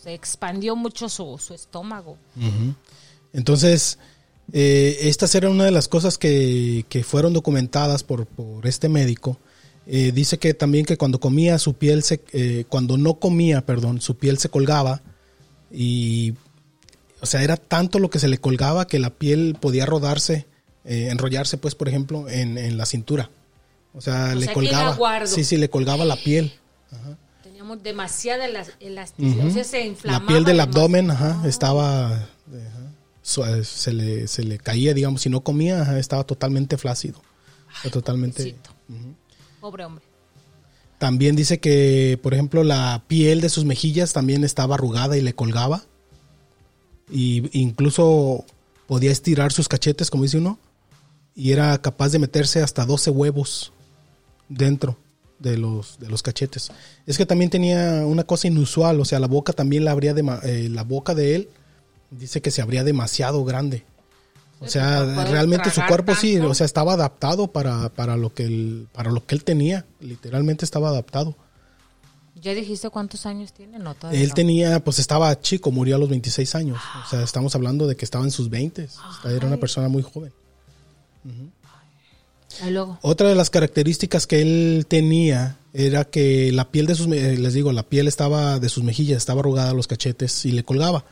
[0.03, 2.19] Se expandió mucho su, estómago.
[3.33, 3.99] Entonces,
[4.53, 8.27] eh, estas eran una de las cosas que, fueron documentadas por,
[8.65, 9.39] este médico.
[9.87, 14.01] Eh, dice que también que cuando comía su piel se, eh, cuando no comía, perdón,
[14.01, 15.03] su piel se colgaba
[15.73, 16.35] y,
[17.21, 20.47] o sea, era tanto lo que se le colgaba que la piel podía rodarse,
[20.85, 23.31] enrollarse, pues, por ejemplo, en, la cintura.
[23.95, 25.27] O sea, le colgaba.
[25.27, 26.53] Sí, sí, le colgaba la piel.
[27.43, 28.47] Teníamos demasiada
[28.81, 30.25] elasticidad, se inflamaba.
[30.25, 31.11] La piel del abdomen
[31.45, 32.29] estaba,
[33.23, 37.21] se, le, se le caía, digamos, si no comía, estaba totalmente flácido.
[37.91, 38.57] totalmente.
[39.61, 40.05] Pobre hombre.
[40.99, 45.35] También dice que, por ejemplo, la piel de sus mejillas también estaba arrugada y le
[45.35, 45.83] colgaba.
[47.11, 48.45] Y incluso
[48.87, 50.59] podía estirar sus cachetes, como dice uno,
[51.35, 53.73] y era capaz de meterse hasta 12 huevos
[54.49, 54.97] dentro
[55.43, 56.71] de los, de los cachetes.
[57.07, 60.23] Es que también tenía una cosa inusual, o sea, la boca también la abría de,
[60.45, 61.49] eh, la boca de él
[62.11, 63.85] dice que se abría demasiado grande.
[64.61, 68.87] O sea, realmente su cuerpo sí, o sea, estaba adaptado para, para, lo que él,
[68.93, 71.35] para lo que él tenía, literalmente estaba adaptado.
[72.41, 73.81] ¿Ya dijiste cuántos años tiene?
[73.81, 76.79] No, él tenía, pues estaba chico, murió a los 26 años.
[77.05, 78.89] O sea, estamos hablando de que estaba en sus 20.
[79.25, 80.33] era una persona muy joven.
[83.03, 87.55] Otra de las características que él tenía era que la piel de sus, eh, les
[87.55, 91.05] digo, la piel estaba de sus mejillas, estaba arrugada los cachetes y le colgaba.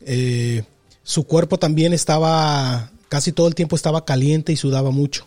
[0.00, 0.64] Eh,
[1.02, 5.26] su cuerpo también estaba, casi todo el tiempo estaba caliente y sudaba mucho.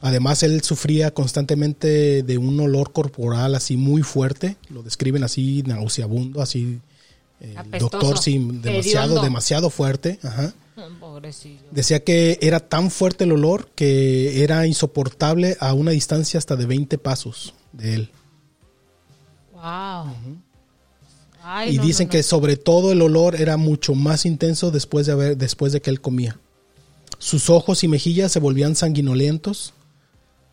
[0.00, 6.42] Además, él sufría constantemente de un olor corporal así muy fuerte, lo describen así nauseabundo,
[6.42, 6.80] así,
[7.40, 10.18] el doctor, sí, demasiado, demasiado fuerte.
[10.22, 10.54] Ajá.
[11.70, 16.66] Decía que era tan fuerte el olor que era insoportable a una distancia hasta de
[16.66, 18.10] 20 pasos de él.
[19.54, 20.14] Wow.
[21.66, 25.72] y dicen que sobre todo el olor era mucho más intenso después de haber después
[25.72, 26.38] de que él comía.
[27.18, 29.72] Sus ojos y mejillas se volvían sanguinolentos,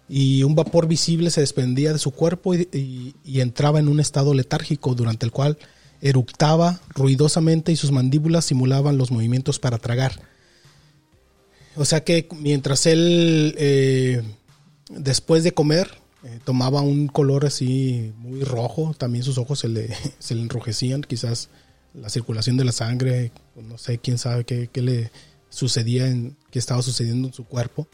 [0.09, 4.95] y un vapor visible se desprendía de su cuerpo y, entraba en un estado letárgico
[4.95, 5.57] durante el cual
[6.03, 10.19] eructaba ruidosamente y sus mandíbulas simulaban los movimientos para tragar.
[11.75, 14.21] O sea que mientras él, eh,
[14.89, 15.89] después de comer,
[16.25, 19.89] eh, tomaba un color así muy rojo, también sus ojos se le,
[20.19, 21.47] se enrojecían, quizás
[21.93, 25.11] la circulación de la sangre, no sé, quién sabe qué, qué le
[25.49, 27.87] sucedía, en, qué estaba sucediendo en su cuerpo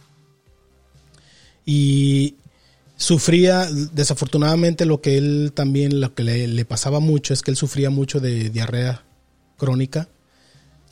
[1.71, 2.37] y
[2.99, 7.89] sufría, desafortunadamente lo que él también, lo que le, pasaba mucho es que él sufría
[7.89, 9.03] mucho de diarrea
[9.57, 10.09] crónica.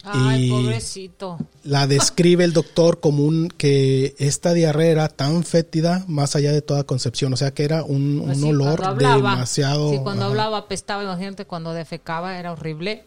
[0.04, 1.38] Ay, pobrecito.
[1.65, 6.62] La describe el doctor como un que esta diarrea era tan fétida más allá de
[6.62, 9.91] toda concepción, o sea que era un, pues olor demasiado.
[9.91, 13.04] Sí, cuando hablaba apestaba, imagínate, cuando defecaba era horrible.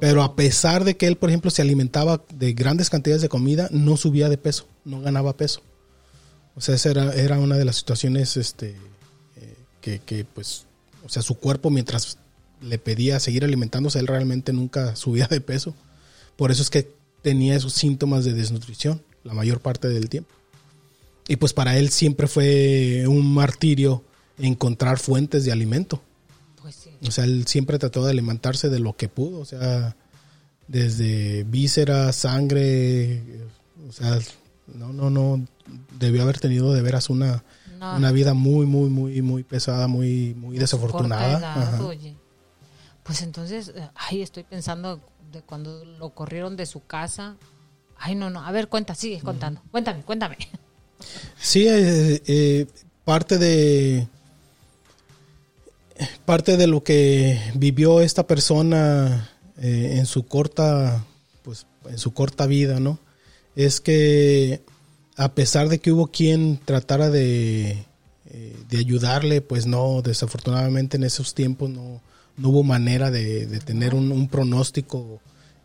[0.00, 3.68] Pero a pesar de que él, por ejemplo, se alimentaba de grandes cantidades de comida,
[3.70, 5.62] no subía de peso, no ganaba peso.
[6.56, 8.74] O sea, esa era, era una de las situaciones este,
[9.36, 10.64] eh, que, pues,
[11.04, 12.18] o sea, su cuerpo mientras
[12.62, 15.74] le pedía seguir alimentándose, él realmente nunca subía de peso.
[16.36, 16.90] Por eso es que
[17.22, 20.30] tenía esos síntomas de desnutrición la mayor parte del tiempo.
[21.28, 24.04] Y pues para él siempre fue un martirio
[24.38, 26.00] encontrar fuentes de alimento.
[26.62, 26.90] Pues sí.
[27.06, 29.96] O sea, él siempre trató de alimentarse de lo que pudo, o sea,
[30.68, 33.22] desde vísceras, sangre,
[33.88, 34.18] o sea,
[34.74, 35.46] no, no, no,
[35.98, 37.42] debió haber tenido de veras una,
[37.80, 41.78] una vida muy, muy, muy, muy pesada, muy, muy desafortunada.
[43.02, 45.00] Pues entonces, eh, ay, estoy pensando
[45.32, 47.36] de cuando lo corrieron de su casa.
[47.96, 49.62] Ay, no, no, a ver, cuenta, sigue contando.
[49.70, 50.36] Cuéntame, cuéntame.
[51.38, 52.66] Sí, eh, eh,
[53.04, 54.08] parte de
[56.24, 61.04] parte de lo que vivió esta persona en su corta
[61.42, 62.98] pues en su corta vida, ¿no?
[63.56, 64.60] Es que
[65.16, 67.84] a pesar de que hubo quien tratara de,
[68.30, 72.02] eh, de ayudarle, pues no, desafortunadamente en esos tiempos no,
[72.36, 75.20] no hubo manera de, tener un, pronóstico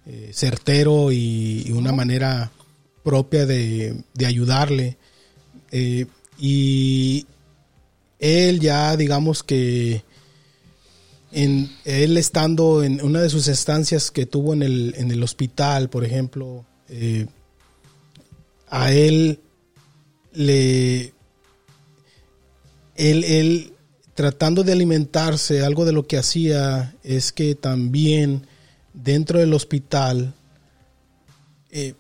[0.06, 2.52] eh, certero y, una manera
[3.04, 4.98] propia de, ayudarle.
[5.72, 6.06] Eh,
[6.40, 7.26] y
[8.20, 10.04] él ya, digamos que
[11.34, 15.90] en, él estando en una de sus estancias que tuvo en el, en el hospital,
[15.90, 16.66] por ejemplo,
[18.72, 19.40] a él
[20.34, 21.14] le...
[22.96, 23.74] Él,
[24.14, 28.48] tratando de alimentarse, algo de lo que hacía es que también
[28.94, 30.34] dentro del hospital,
[31.72, 31.96] eh,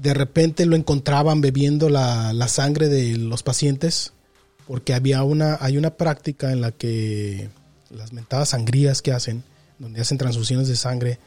[0.00, 4.12] de repente lo encontraban bebiendo la, sangre de los pacientes,
[4.66, 7.50] porque había una, hay una práctica en la que
[7.90, 9.44] las mentadas sangrías que hacen,
[9.78, 11.18] donde hacen transfusiones de sangre,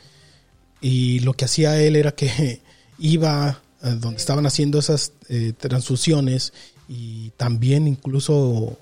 [0.81, 2.61] y lo que hacía él era que
[2.97, 6.53] iba donde estaban haciendo esas eh, transfusiones
[6.87, 8.35] y también incluso,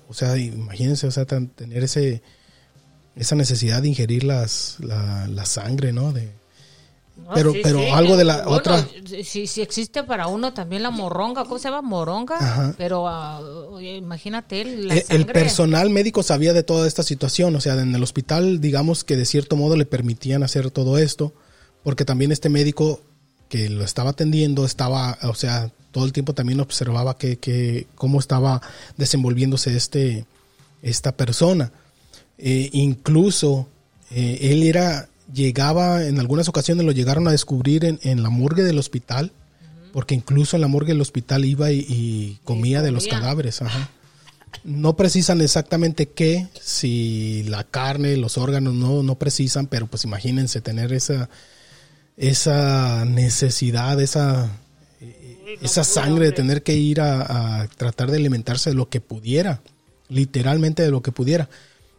[0.08, 2.22] o sea, imagínense, o sea, tener ese
[3.18, 6.12] esa necesidad de ingerir las, la, sangre, ¿no?
[6.12, 6.30] De,
[7.34, 8.86] pero pero algo de la otra.
[9.24, 13.40] si, si existe para uno también la moronga cómo se llama moronga pero ah,
[13.80, 18.60] imagínate el, el, personal médico sabía de toda esta situación o sea en el hospital
[18.60, 21.32] digamos que de cierto modo le permitían hacer todo esto
[21.82, 23.02] porque también este médico
[23.48, 28.20] que lo estaba atendiendo estaba, o sea, todo el tiempo también observaba que, que cómo
[28.20, 28.60] estaba
[28.96, 30.26] desenvolviéndose este,
[30.82, 31.72] esta persona.
[32.38, 33.68] Eh, incluso
[34.10, 38.78] eh, él era, llegaba, en algunas ocasiones lo llegaron a descubrir en, la morgue del
[38.78, 39.32] hospital,
[39.92, 43.60] porque incluso en la morgue del hospital iba y, comía, de los cadáveres.
[44.64, 50.60] No precisan exactamente qué, si la carne, los órganos, no, no precisan, pero pues imagínense
[50.60, 51.28] tener esa
[52.18, 54.50] esa necesidad, esa,
[55.62, 59.62] esa sangre de tener que ir a, tratar de alimentarse de lo que pudiera,
[60.08, 61.48] literalmente de lo que pudiera.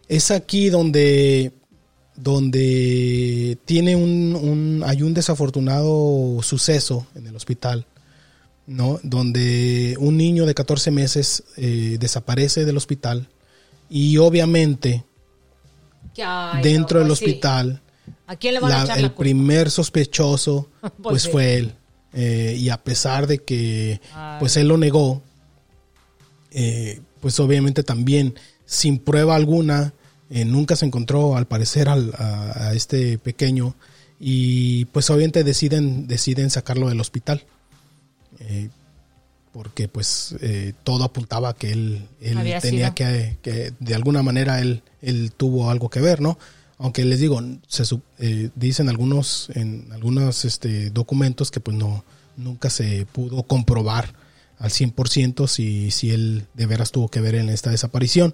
[0.10, 1.54] Es aquí donde,
[2.16, 7.86] donde tiene un, hay un desafortunado suceso en el hospital,
[8.68, 9.00] ¿no?
[9.04, 13.30] Donde un niño de 14 meses eh, desaparece del hospital
[13.90, 15.06] y obviamente
[16.62, 17.82] dentro del pues hospital
[18.30, 21.74] ¿A quién le van a echar El primer sospechoso, pues, pues fue él.
[22.14, 24.00] Eh, y a pesar de que,
[24.40, 25.24] pues él lo negó,
[26.52, 28.36] eh, pues obviamente también,
[28.68, 29.94] sin prueba alguna,
[30.30, 33.74] eh, nunca se encontró, al parecer, a, este pequeño.
[34.20, 37.44] Y pues obviamente deciden, deciden sacarlo del hospital.
[39.52, 40.36] porque pues
[40.84, 42.08] todo apuntaba a que él,
[42.62, 46.38] tenía que, que, de alguna manera, él, él tuvo algo que ver, ¿no?
[46.80, 47.84] Aunque les digo, se
[48.18, 52.04] eh, dicen algunos en algunos este, documentos que pues no
[52.38, 54.14] nunca se pudo comprobar
[54.58, 58.34] al 100% si, si él de veras tuvo que ver en esta desaparición.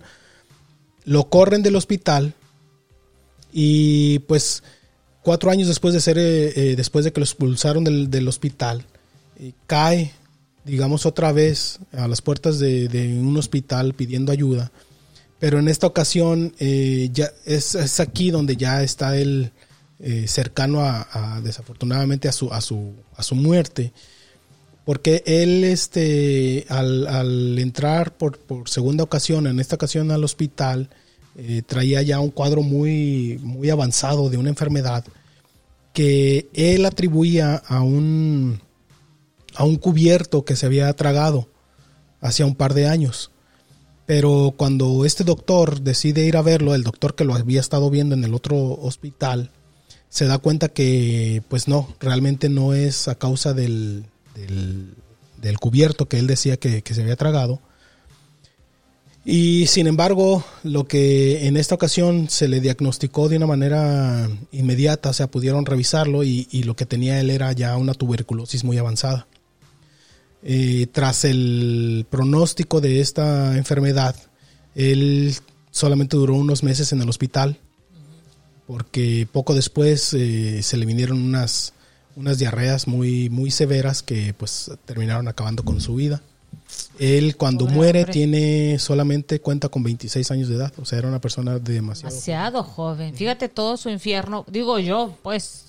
[1.04, 2.34] Lo corren del hospital
[3.52, 4.64] y pues
[5.26, 8.86] cuatro años después de ser, eh, eh, después de que lo expulsaron del, hospital,
[9.40, 10.12] eh, cae,
[10.64, 14.72] digamos otra vez, a las puertas de, un hospital pidiendo ayuda.
[15.46, 19.52] Pero en esta ocasión ya es, aquí donde ya está él
[20.26, 23.94] cercano a, desafortunadamente a su, a su, a su muerte
[24.86, 30.90] porque él este al, entrar por, segunda ocasión, en esta ocasión al hospital,
[31.36, 35.04] eh, traía ya un cuadro muy, muy avanzado de una enfermedad
[35.92, 38.62] que él atribuía a un,
[39.56, 41.50] a un cubierto que se había tragado
[42.22, 43.32] hacía un par de años.
[44.06, 48.14] Pero cuando este doctor decide ir a verlo, el doctor que lo había estado viendo
[48.14, 49.52] en el otro hospital,
[50.10, 56.20] se da cuenta que pues no, realmente no es a causa del, del, cubierto que
[56.20, 57.62] él decía que, se había tragado.
[59.26, 65.10] Y sin embargo, lo que en esta ocasión se le diagnosticó de una manera inmediata,
[65.10, 69.28] o sea, pudieron revisarlo y, lo que tenía él era ya una tuberculosis muy avanzada.
[70.48, 74.16] Eh, tras el pronóstico de esta enfermedad,
[74.76, 75.36] él
[75.72, 77.58] solamente duró unos meses en el hospital,
[78.68, 81.74] porque poco después eh, se le vinieron unas
[82.16, 86.22] unas diarreas muy, muy severas que pues terminaron acabando con su vida.
[86.98, 91.20] Él cuando muere tiene solamente cuenta con 26 años de edad, o sea, era una
[91.20, 93.14] persona demasiado demasiado joven.
[93.14, 95.65] Fíjate todo su infierno, digo yo, pues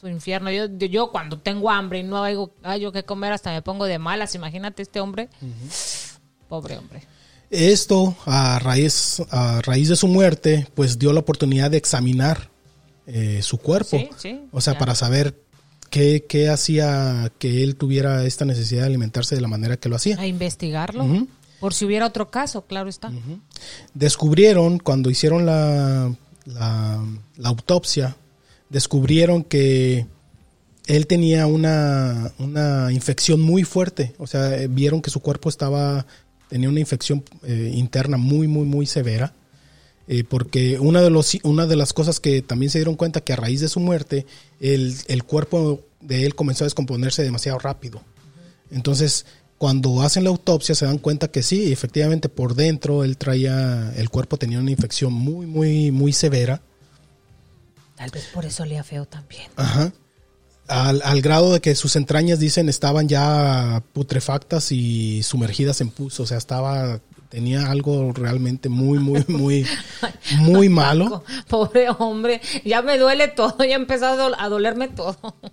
[0.00, 0.50] su infierno.
[0.50, 3.98] Yo, yo cuando tengo hambre y no hay algo que comer hasta me pongo de
[3.98, 4.34] malas.
[4.34, 5.28] Imagínate este hombre,
[6.48, 7.02] pobre hombre.
[7.50, 12.50] Esto a raíz a raíz de su muerte, pues dio la oportunidad de examinar
[13.06, 13.98] eh, su cuerpo,
[14.52, 15.34] o sea, para saber
[15.92, 20.18] ¿Qué, hacía que él tuviera esta necesidad de alimentarse de la manera que lo hacía?
[20.18, 21.06] A investigarlo.
[21.60, 23.12] Por si hubiera otro caso, claro está.
[23.92, 26.10] Descubrieron, cuando hicieron la,
[26.46, 26.98] la,
[27.44, 28.16] autopsia,
[28.72, 30.06] descubrieron que
[30.86, 34.14] él tenía una, una, infección muy fuerte.
[34.18, 36.06] O sea, vieron que su cuerpo estaba,
[36.48, 39.34] tenía una infección eh, interna muy, muy, muy severa.
[40.08, 43.34] Eh, porque una de, los, una de las cosas que también se dieron cuenta que
[43.34, 44.26] a raíz de su muerte,
[44.58, 48.02] el, el cuerpo de él comenzó a descomponerse demasiado rápido.
[48.72, 49.26] Entonces,
[49.58, 54.10] cuando hacen la autopsia se dan cuenta que sí, efectivamente por dentro él traía, el
[54.10, 56.62] cuerpo tenía una infección muy, muy, muy severa.
[58.02, 59.48] Tal vez por eso olía feo también.
[59.54, 59.92] Ajá.
[60.66, 66.18] Al, al, grado de que sus entrañas, dicen, estaban ya putrefactas y sumergidas en pus.
[66.18, 69.64] O sea, estaba tenía algo realmente muy, muy, muy,
[70.38, 71.22] muy malo.
[71.48, 75.16] Pobre hombre, ya me duele todo, ya ha empezado a dolerme todo.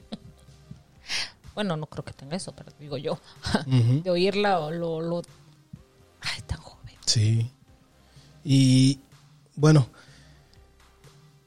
[1.55, 3.19] Bueno, no creo que tenga eso, pero digo yo,
[3.65, 5.21] de oírla lo, lo...
[6.21, 6.95] Ay, tan joven.
[7.05, 7.51] Sí.
[8.45, 9.01] Y
[9.57, 9.89] bueno,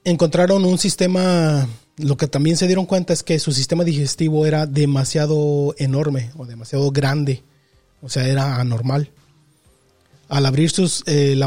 [0.04, 4.66] encontraron un sistema, lo que también se dieron cuenta es que su sistema digestivo era
[4.66, 7.42] demasiado enorme o demasiado grande,
[8.00, 9.10] o sea, era anormal
[10.32, 11.46] al abrir sus, eh, la,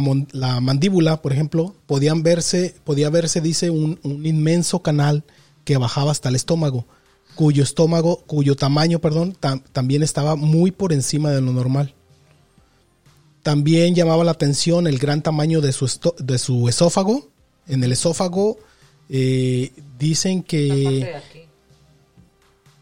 [0.62, 5.24] mandíbula, por ejemplo, podían verse, podía verse, dice, un, inmenso canal
[5.64, 6.86] que bajaba hasta el estómago,
[7.34, 9.36] cuyo estómago, cuyo tamaño, perdón,
[9.72, 11.96] también estaba muy por encima de lo normal.
[13.42, 15.90] También llamaba la atención el gran tamaño de su,
[16.20, 17.30] de su esófago.
[17.68, 18.58] En el esófago
[19.10, 21.22] eh, dicen que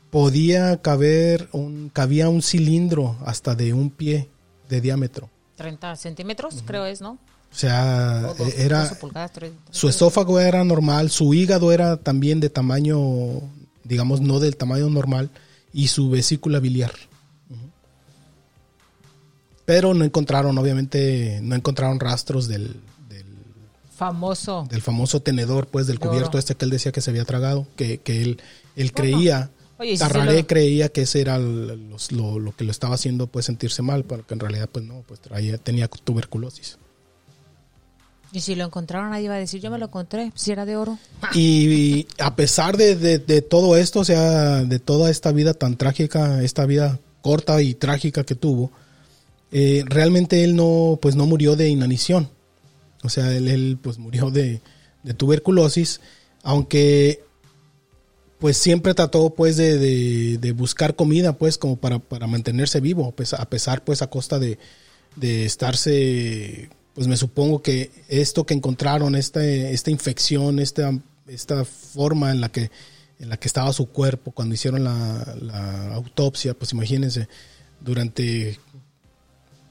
[0.10, 4.30] podía caber un, cabía un cilindro hasta de un pie
[4.70, 5.30] de diámetro.
[5.56, 7.12] 30 centímetros, creo es, ¿no?
[7.52, 8.92] O sea, era
[9.70, 12.98] su esófago era normal, su hígado era también de tamaño,
[13.84, 15.30] digamos, no del tamaño normal,
[15.72, 16.94] y su vesícula biliar.
[19.66, 22.76] Pero no encontraron, obviamente, no encontraron rastros del,
[23.96, 27.68] famoso del famoso tenedor, pues, del cubierto este que él decía que se había tragado,
[27.76, 28.42] que, que él,
[28.76, 34.06] él creía Oye, creía que ese era lo, que lo estaba haciendo pues sentirse mal,
[34.06, 36.78] pero que en realidad pues no, pues traía, tenía tuberculosis.
[38.32, 40.76] Y si lo encontraron, nadie iba a decir, yo me lo encontré, si era de
[40.76, 40.98] oro.
[41.36, 46.66] Y, a pesar de, todo esto, o sea, de toda esta vida tan trágica, esta
[46.66, 48.72] vida corta y trágica que tuvo,
[49.52, 52.30] eh, realmente él no, pues no murió de inanición.
[53.04, 54.62] O sea, él, él pues murió de,
[55.18, 56.00] tuberculosis,
[56.42, 57.24] aunque
[58.40, 63.34] pues siempre trató pues de, de, buscar comida pues como para, para, mantenerse vivo, pues
[63.34, 64.58] a pesar pues a costa de,
[65.16, 70.98] de, estarse, pues me supongo que esto que encontraron, esta, esta infección, esta,
[71.28, 72.72] esta forma en la que
[73.20, 77.30] en la que estaba su cuerpo cuando hicieron la, la autopsia, pues imagínense,
[77.80, 78.60] durante,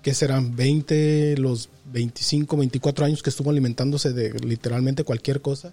[0.02, 0.54] ¿qué serán?
[0.56, 5.72] 20, los 25, 24 años que estuvo alimentándose de literalmente cualquier cosa,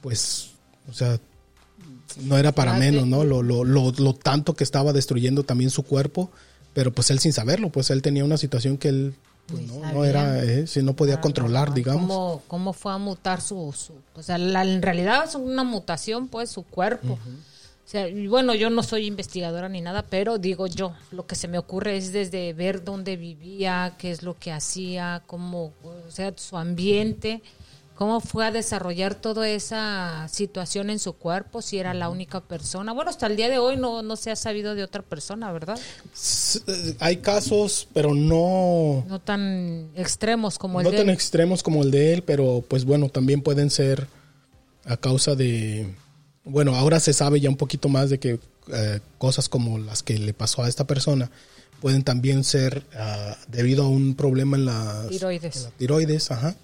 [0.00, 0.50] pues,
[0.88, 1.18] o sea,
[2.22, 3.24] no era para menos, ¿no?
[3.24, 6.30] Lo, lo, lo, lo, tanto que estaba destruyendo también su cuerpo,
[6.74, 9.14] pero pues él sin saberlo, pues él tenía una situación que él
[9.46, 12.02] pues, no, era, eh, si no podía controlar, digamos.
[12.02, 16.50] ¿Cómo, ¿Cómo, fue a mutar su, su o sea, en realidad es una mutación, pues,
[16.50, 17.18] su cuerpo.
[17.88, 21.48] O sea, bueno, yo no soy investigadora ni nada, pero digo yo, lo que se
[21.48, 26.34] me ocurre es desde ver dónde vivía, qué es lo que hacía, cómo, o sea,
[26.36, 27.40] su ambiente
[27.94, 32.92] cómo fue a desarrollar toda esa situación en su cuerpo, si era la única persona.
[32.92, 35.80] Bueno, hasta el día de hoy no, no se ha sabido de otra persona, ¿verdad?
[36.68, 39.04] Eh, hay casos, pero no...
[39.08, 40.96] No tan extremos como el de él.
[40.96, 44.06] No tan extremos como el de él, pero pues bueno, también pueden ser
[44.84, 45.92] a causa de...
[46.48, 48.40] Bueno, ahora se sabe ya un poquito más de que
[48.72, 51.30] eh, cosas como las que le pasó a esta persona
[51.80, 55.66] pueden también ser ah, debido a un problema en las tiroides.
[55.66, 56.56] En tiroides, ajá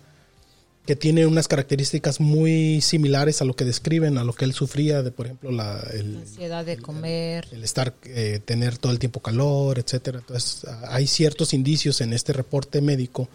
[0.87, 5.03] que tiene unas características muy similares a lo que describen, a lo que él sufría,
[5.03, 9.79] de por ejemplo la, ansiedad de comer, el, estar, eh, tener todo el tiempo calor,
[9.79, 10.19] etcétera.
[10.19, 13.29] Entonces hay ciertos indicios en este reporte médico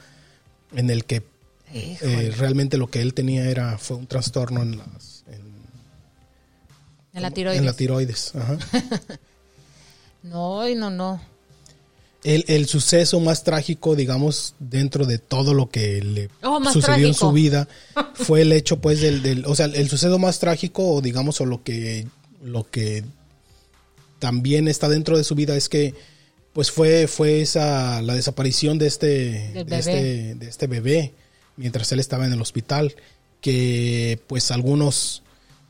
[0.76, 1.24] en el que
[1.74, 5.19] eh, realmente lo que él tenía era fue un trastorno en las
[7.20, 7.60] en, la tiroides.
[7.60, 8.58] En la tiroides, ajá.
[10.24, 11.22] no, no, no
[12.24, 17.32] el, suceso más trágico, digamos, dentro de todo lo que le oh, sucedió en su
[17.32, 17.68] vida,
[18.14, 21.46] fue el hecho, pues, del, del, o sea, el suceso más trágico, o digamos, o
[21.46, 22.08] lo que,
[22.44, 23.04] lo que
[24.20, 25.96] también está dentro de su vida es que,
[26.52, 31.14] pues, fue, fue esa, la desaparición de este, de este, de este bebé,
[31.56, 32.96] mientras él estaba en el hospital,
[33.40, 35.24] que, pues, algunos,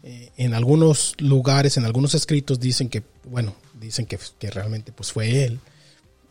[0.04, 5.12] eh, en algunos lugares, en algunos escritos dicen que, bueno, dicen que, que realmente, pues,
[5.12, 5.60] fue él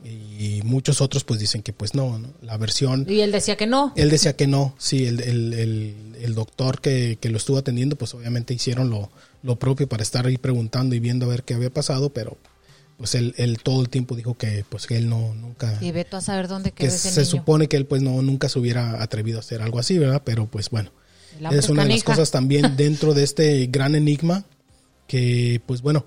[0.04, 3.04] y muchos otros pues dicen que pues no, la versión...
[3.08, 3.92] Y él decía que no.
[3.96, 8.54] Él decía que no, sí, el, el, el, doctor que, lo estuvo atendiendo pues obviamente
[8.54, 9.10] hicieron lo,
[9.42, 12.36] lo, propio para estar ahí preguntando y viendo a ver qué había pasado, pero
[12.96, 15.76] pues él, él todo el tiempo dijo que pues que él no nunca...
[15.80, 18.58] Y ve a saber dónde quedó ese Se supone que él pues no nunca se
[18.60, 20.22] hubiera atrevido a hacer algo así, ¿verdad?
[20.24, 20.92] Pero pues bueno,
[21.50, 24.44] es una de las cosas también dentro de este gran enigma
[25.06, 26.04] que pues bueno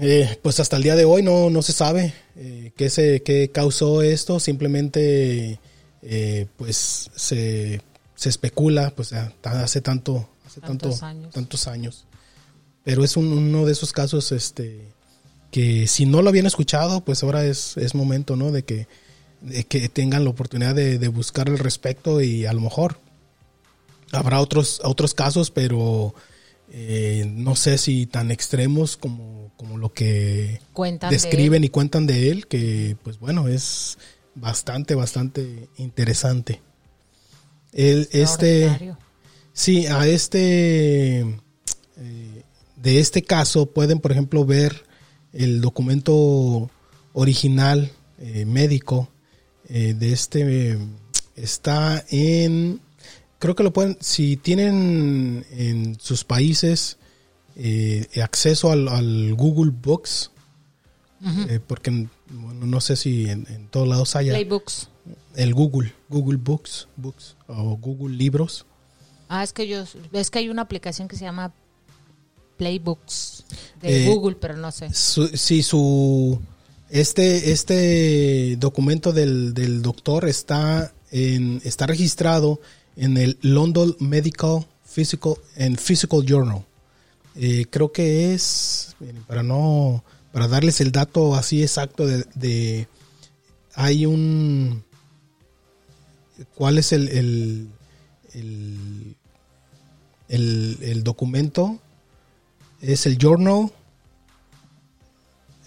[0.00, 3.50] eh, pues hasta el día de hoy no, no se sabe eh, qué, se, qué
[3.50, 5.58] causó esto, simplemente
[6.02, 7.80] eh, pues se,
[8.14, 11.34] se, especula, pues hace tanto, hace tantos, años.
[11.34, 12.04] tantos años.
[12.84, 14.82] Pero es uno de esos casos este,
[15.50, 18.52] que si no lo habían escuchado, pues ahora es, es momento ¿no?
[18.52, 18.86] de, que,
[19.40, 23.00] de que tengan la oportunidad de, de buscar el respecto y a lo mejor
[24.12, 26.14] habrá otros, otros casos, pero
[26.70, 30.60] eh, no sé si tan extremos como, como lo que
[31.10, 33.98] describen y cuentan de él, que pues bueno, es
[34.34, 36.60] bastante, bastante interesante.
[37.72, 38.94] El, este,
[39.52, 42.42] sí, a este, eh,
[42.76, 44.84] de este caso pueden, por ejemplo, ver
[45.32, 46.70] el documento
[47.12, 49.08] original eh, médico
[49.68, 50.78] de este,
[51.36, 52.80] está en
[53.38, 56.98] creo que lo pueden, si tienen en sus países
[57.56, 60.30] eh, acceso al, Google Books,
[61.48, 64.32] eh, porque no sé si en, todos lados haya.
[64.32, 64.88] Playbooks.
[65.34, 68.66] El Google, Google Books, Books o Google Libros.
[69.28, 71.52] Ah, es que yo, es que hay una aplicación que se llama
[72.56, 73.44] Playbooks
[73.80, 74.90] de eh, Google, pero no sé.
[74.92, 76.40] si su
[76.90, 82.60] este este documento del, del doctor está en está registrado
[82.98, 86.64] en el London Medical Physical and Physical Journal.
[87.36, 88.96] Eh, creo que es,
[89.28, 92.88] para no, para darles el dato así exacto de,
[93.74, 94.82] hay un,
[96.56, 97.68] ¿cuál es el, el,
[100.28, 101.78] el, documento?
[102.80, 103.72] Es el journal,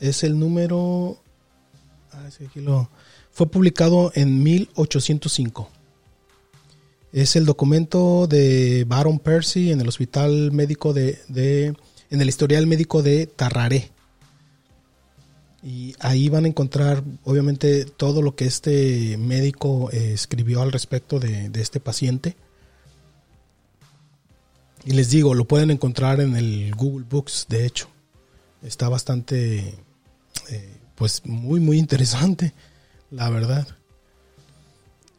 [0.02, 1.22] es el número,
[2.12, 2.28] ah,
[3.32, 5.81] fue publicado en 1805.
[7.14, 11.20] Es el documento de Baron Percy en el hospital médico de,
[12.10, 13.92] en el historial médico de Tarraré.
[15.62, 21.20] Y ahí van a encontrar, obviamente, todo lo que este médico eh, escribió al respecto
[21.20, 22.36] de, este paciente.
[24.86, 27.90] Y les digo, lo pueden encontrar en el Google Books, de hecho.
[28.64, 29.76] Está bastante,
[30.50, 32.54] eh, pues muy, muy interesante,
[33.12, 33.68] la verdad.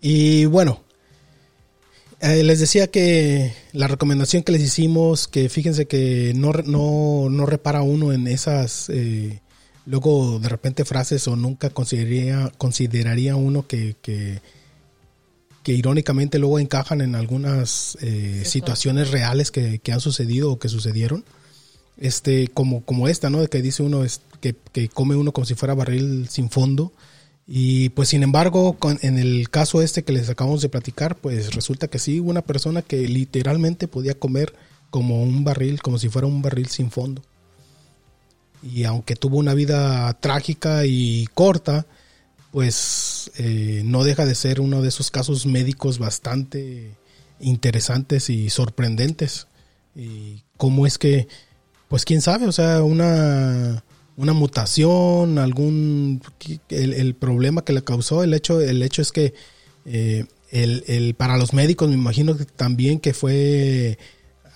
[0.01, 0.81] Y bueno,
[2.23, 7.47] eh, les decía que la recomendación que les hicimos, que fíjense que no, no, no
[7.47, 9.41] repara uno en esas eh,
[9.87, 14.41] luego de repente frases o nunca consideraría, consideraría uno que, que,
[15.67, 21.25] irónicamente luego encajan en algunas eh, situaciones reales que, han sucedido o que sucedieron.
[21.99, 23.41] Este, como, como esta, ¿no?
[23.41, 26.93] De que dice uno es, que, que come uno como si fuera barril sin fondo.
[27.55, 31.87] Y pues sin embargo, en el caso este que les acabamos de platicar, pues resulta
[31.87, 34.55] que sí, una persona que literalmente podía comer
[34.89, 37.21] como un barril, como si fuera un barril sin fondo.
[38.63, 41.85] Y aunque tuvo una vida trágica y corta,
[42.53, 46.95] pues eh, no deja de ser uno de esos casos médicos bastante
[47.39, 49.47] interesantes y sorprendentes.
[49.95, 51.29] Y cómo es que,
[51.89, 53.85] pues quién sabe, o sea, una
[54.17, 56.23] una mutación, algún
[56.69, 59.35] el, problema que le causó, el hecho, el hecho es que
[59.85, 63.99] eh, el, para los médicos me imagino que también que fue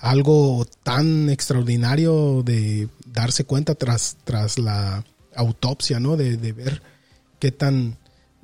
[0.01, 5.05] algo tan extraordinario de darse cuenta tras, tras la
[5.35, 6.17] autopsia, ¿no?
[6.17, 6.83] De, ver
[7.39, 7.99] qué tan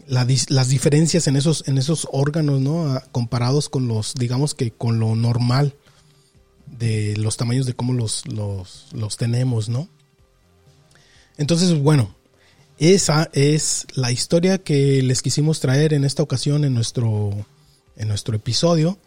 [0.06, 3.00] las diferencias en esos, en esos órganos, ¿no?
[3.12, 5.74] comparados con los, digamos que con lo normal
[6.66, 9.88] de los tamaños de cómo los, los, los tenemos, ¿no?
[11.38, 12.14] Entonces, bueno,
[12.78, 17.30] esa es la historia que les quisimos traer en esta ocasión en nuestro,
[17.96, 18.98] en nuestro episodio.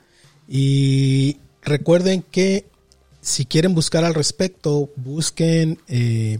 [0.47, 2.65] Y recuerden que
[3.21, 6.39] si quieren buscar al respecto, busquen eh,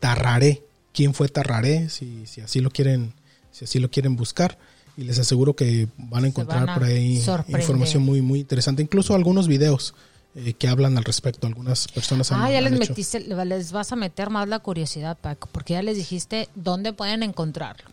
[0.00, 0.62] Tarraré.
[0.92, 1.88] ¿Quién fue Tarraré?
[1.88, 3.12] Si, si, así lo quieren,
[3.50, 4.58] si así lo quieren buscar.
[4.96, 8.82] Y les aseguro que van a encontrar por ahí información muy, muy interesante.
[8.82, 9.94] Incluso algunos videos
[10.36, 11.46] eh, que hablan al respecto.
[11.46, 15.48] Algunas personas han, Ah, ya les metiste, les vas a meter más la curiosidad, Paco,
[15.50, 17.90] porque ya les dijiste dónde pueden encontrarlo.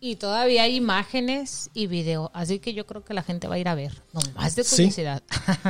[0.00, 3.58] Y todavía hay imágenes y video, así que yo creo que la gente va a
[3.58, 4.02] ir a ver.
[4.14, 5.22] No, más de curiosidad.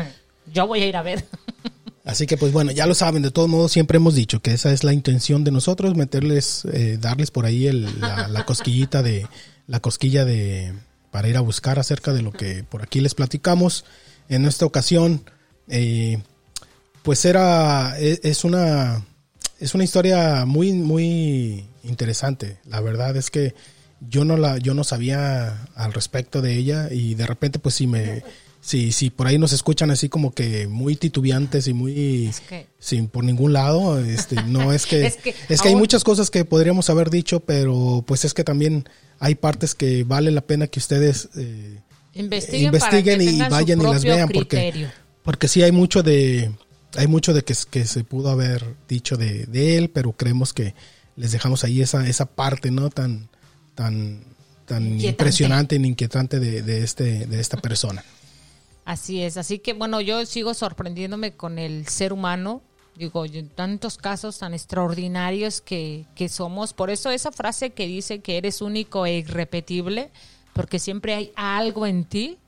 [0.52, 1.26] yo voy a ir a ver.
[2.04, 4.72] Así que pues bueno, ya lo saben, de todos modos siempre hemos dicho que esa
[4.72, 9.26] es la intención de nosotros, meterles, eh, darles por ahí la, la, cosquillita de,
[9.66, 10.72] la cosquilla de,
[11.10, 13.84] para ir a buscar acerca de lo que por aquí les platicamos.
[14.28, 15.24] En esta ocasión,
[15.68, 16.18] eh,
[17.02, 19.04] pues era, e, es, una,
[19.60, 22.58] es una historia muy, muy interesante.
[22.66, 23.54] La verdad es que
[24.00, 27.86] yo no la, yo no sabía al respecto de ella y de repente pues si
[27.86, 28.22] me,
[28.60, 32.30] si, si por ahí nos escuchan así como que muy titubeantes y muy
[32.78, 35.06] sin por ningún lado, este, no es que,
[35.48, 38.88] es que, hay muchas cosas que podríamos haber dicho, pero pues es que también
[39.18, 41.78] hay partes que vale la pena que ustedes eh,
[42.12, 44.88] investiguen, y vayan y las vean porque
[45.26, 46.52] porque sí hay mucho de,
[46.96, 50.72] hay mucho de que, que se pudo haber dicho de, él, pero creemos que
[51.16, 52.90] les dejamos ahí esa, esa parte, ¿no?
[52.90, 53.28] Tan,
[53.74, 54.22] tan,
[54.66, 58.04] tan impresionante e inquietante de, este, de esta persona.
[58.84, 62.62] Así es, así que bueno, yo sigo sorprendiéndome con el ser humano,
[62.94, 68.38] digo, tantos casos tan extraordinarios que, que somos, por eso esa frase que dice que
[68.38, 70.12] eres único e irrepetible,
[70.52, 72.38] porque siempre hay algo en ti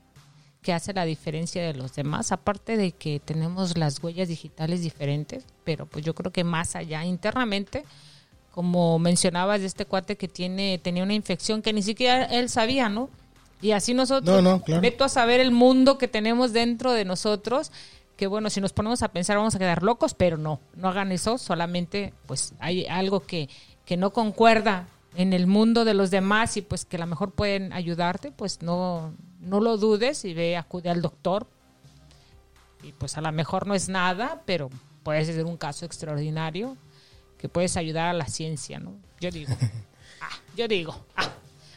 [0.61, 5.45] que hace la diferencia de los demás, aparte de que tenemos las huellas digitales diferentes,
[5.63, 7.85] pero pues yo creo que más allá internamente,
[8.51, 12.89] como mencionabas de este cuate que tiene tenía una infección que ni siquiera él sabía,
[12.89, 13.09] ¿no?
[13.61, 14.61] Y así nosotros, no,
[15.05, 17.71] a saber el mundo que tenemos dentro de nosotros,
[18.15, 21.11] que bueno, si nos ponemos a pensar vamos a quedar locos, pero no, no hagan
[21.11, 23.49] eso, solamente pues hay algo que,
[23.85, 27.31] que no concuerda en el mundo de los demás y pues que a lo mejor
[27.31, 31.47] pueden ayudarte, pues no, no lo dudes y ve, acude al doctor.
[32.83, 34.69] Y pues a lo mejor no es nada, pero
[35.03, 36.77] puede ser un caso extraordinario
[37.37, 38.95] que puedes ayudar a la ciencia, ¿no?
[39.19, 39.53] Yo digo,
[40.21, 41.29] ah, yo digo, ah,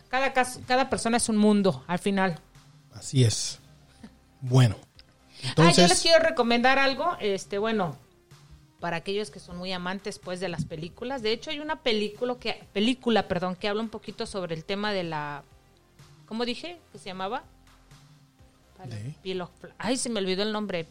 [0.09, 2.39] cada, caso, cada persona es un mundo al final.
[2.93, 3.59] Así es.
[4.41, 4.77] Bueno.
[5.43, 5.79] Entonces...
[5.79, 7.97] Ah, yo les quiero recomendar algo, este, bueno,
[8.81, 11.23] para aquellos que son muy amantes pues de las películas.
[11.23, 14.93] De hecho, hay una película que película, perdón, que habla un poquito sobre el tema
[14.93, 15.45] de la
[16.33, 16.79] ¿cómo dije?
[16.91, 17.45] que se llamaba?
[19.77, 20.87] Ay, se me olvidó el nombre.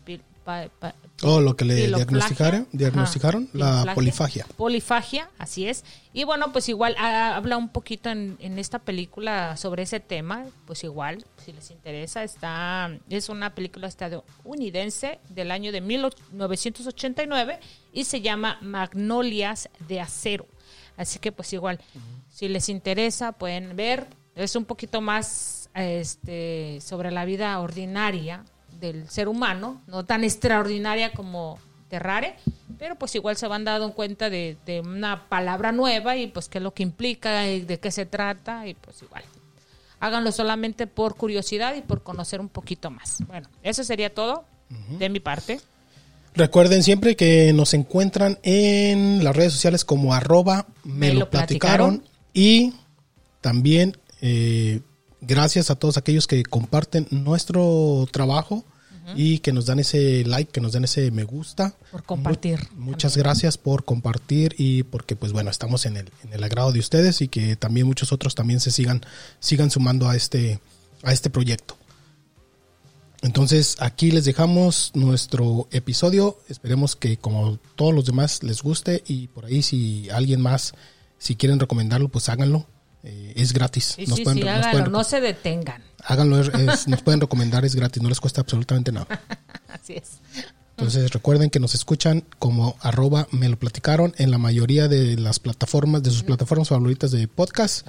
[1.24, 4.46] oh, lo que le diagnosticaron, diagnosticaron la polifagia.
[4.56, 5.84] Polifagia, así es.
[6.14, 11.26] Y bueno, pues igual habla un poquito en, esta película sobre ese tema, pues igual,
[11.44, 17.60] si les interesa, está es una película estadounidense del año de 1989
[17.94, 20.46] y se llama Magnolias de Acero.
[20.98, 21.80] Así que pues igual,
[22.30, 24.20] si les interesa, pueden ver.
[24.36, 28.46] Es un poquito más este, sobre la vida ordinaria
[28.80, 31.60] del ser humano, no tan extraordinaria como
[31.90, 32.36] Terrare,
[32.80, 36.64] pero pues igual se van dando cuenta de, una palabra nueva y pues qué es
[36.64, 39.24] lo que implica y de qué se trata y pues igual.
[40.00, 43.18] Háganlo solamente por curiosidad y por conocer un poquito más.
[43.28, 44.46] Bueno, eso sería todo
[44.98, 45.60] de mi parte.
[46.34, 52.04] Recuerden siempre que nos encuentran en las redes sociales como arroba me, lo platicaron.
[52.34, 52.74] y
[53.42, 54.82] también eh,
[55.19, 58.63] gracias a todos aquellos que comparten nuestro trabajo
[59.15, 61.76] y que nos dan ese like, que nos dan ese me gusta.
[61.91, 62.67] Por compartir.
[62.76, 66.80] muchas gracias por compartir y porque pues bueno, estamos en el, en el agrado de
[66.80, 69.01] ustedes y que también muchos otros también se sigan,
[69.39, 70.59] sigan sumando a este,
[71.03, 71.76] a este proyecto.
[73.22, 76.39] Entonces aquí les dejamos nuestro episodio.
[76.47, 80.74] Esperemos que como todos los demás les guste y por ahí si alguien más,
[81.19, 82.65] si quieren recomendarlo, pues háganlo.
[83.04, 83.93] Eh, es gratis.
[83.95, 85.84] Sí, sí, sí, háganlo, no se detengan.
[86.04, 86.43] Háganlo,
[86.88, 89.08] nos pueden recomendar, es gratis, no les cuesta absolutamente nada.
[89.68, 90.20] Así es.
[90.72, 95.39] Entonces recuerden que nos escuchan como arroba me lo platicaron en la mayoría de las
[95.39, 97.88] plataformas, de sus plataformas favoritas de podcast.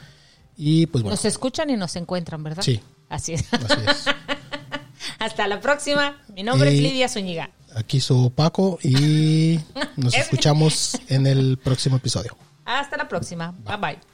[0.56, 1.14] Y pues bueno.
[1.14, 2.62] Nos escuchan y nos encuentran, ¿verdad?
[2.62, 2.80] Sí.
[3.08, 3.44] Así es.
[3.52, 4.04] Así es.
[5.18, 6.20] Hasta la próxima.
[6.34, 7.50] Mi nombre es Lidia Zúñiga.
[7.74, 9.58] Aquí soy Paco y
[9.96, 12.36] nos escuchamos en el próximo episodio.
[12.64, 13.52] Hasta la próxima.
[13.64, 13.76] bye.
[13.76, 14.11] bye.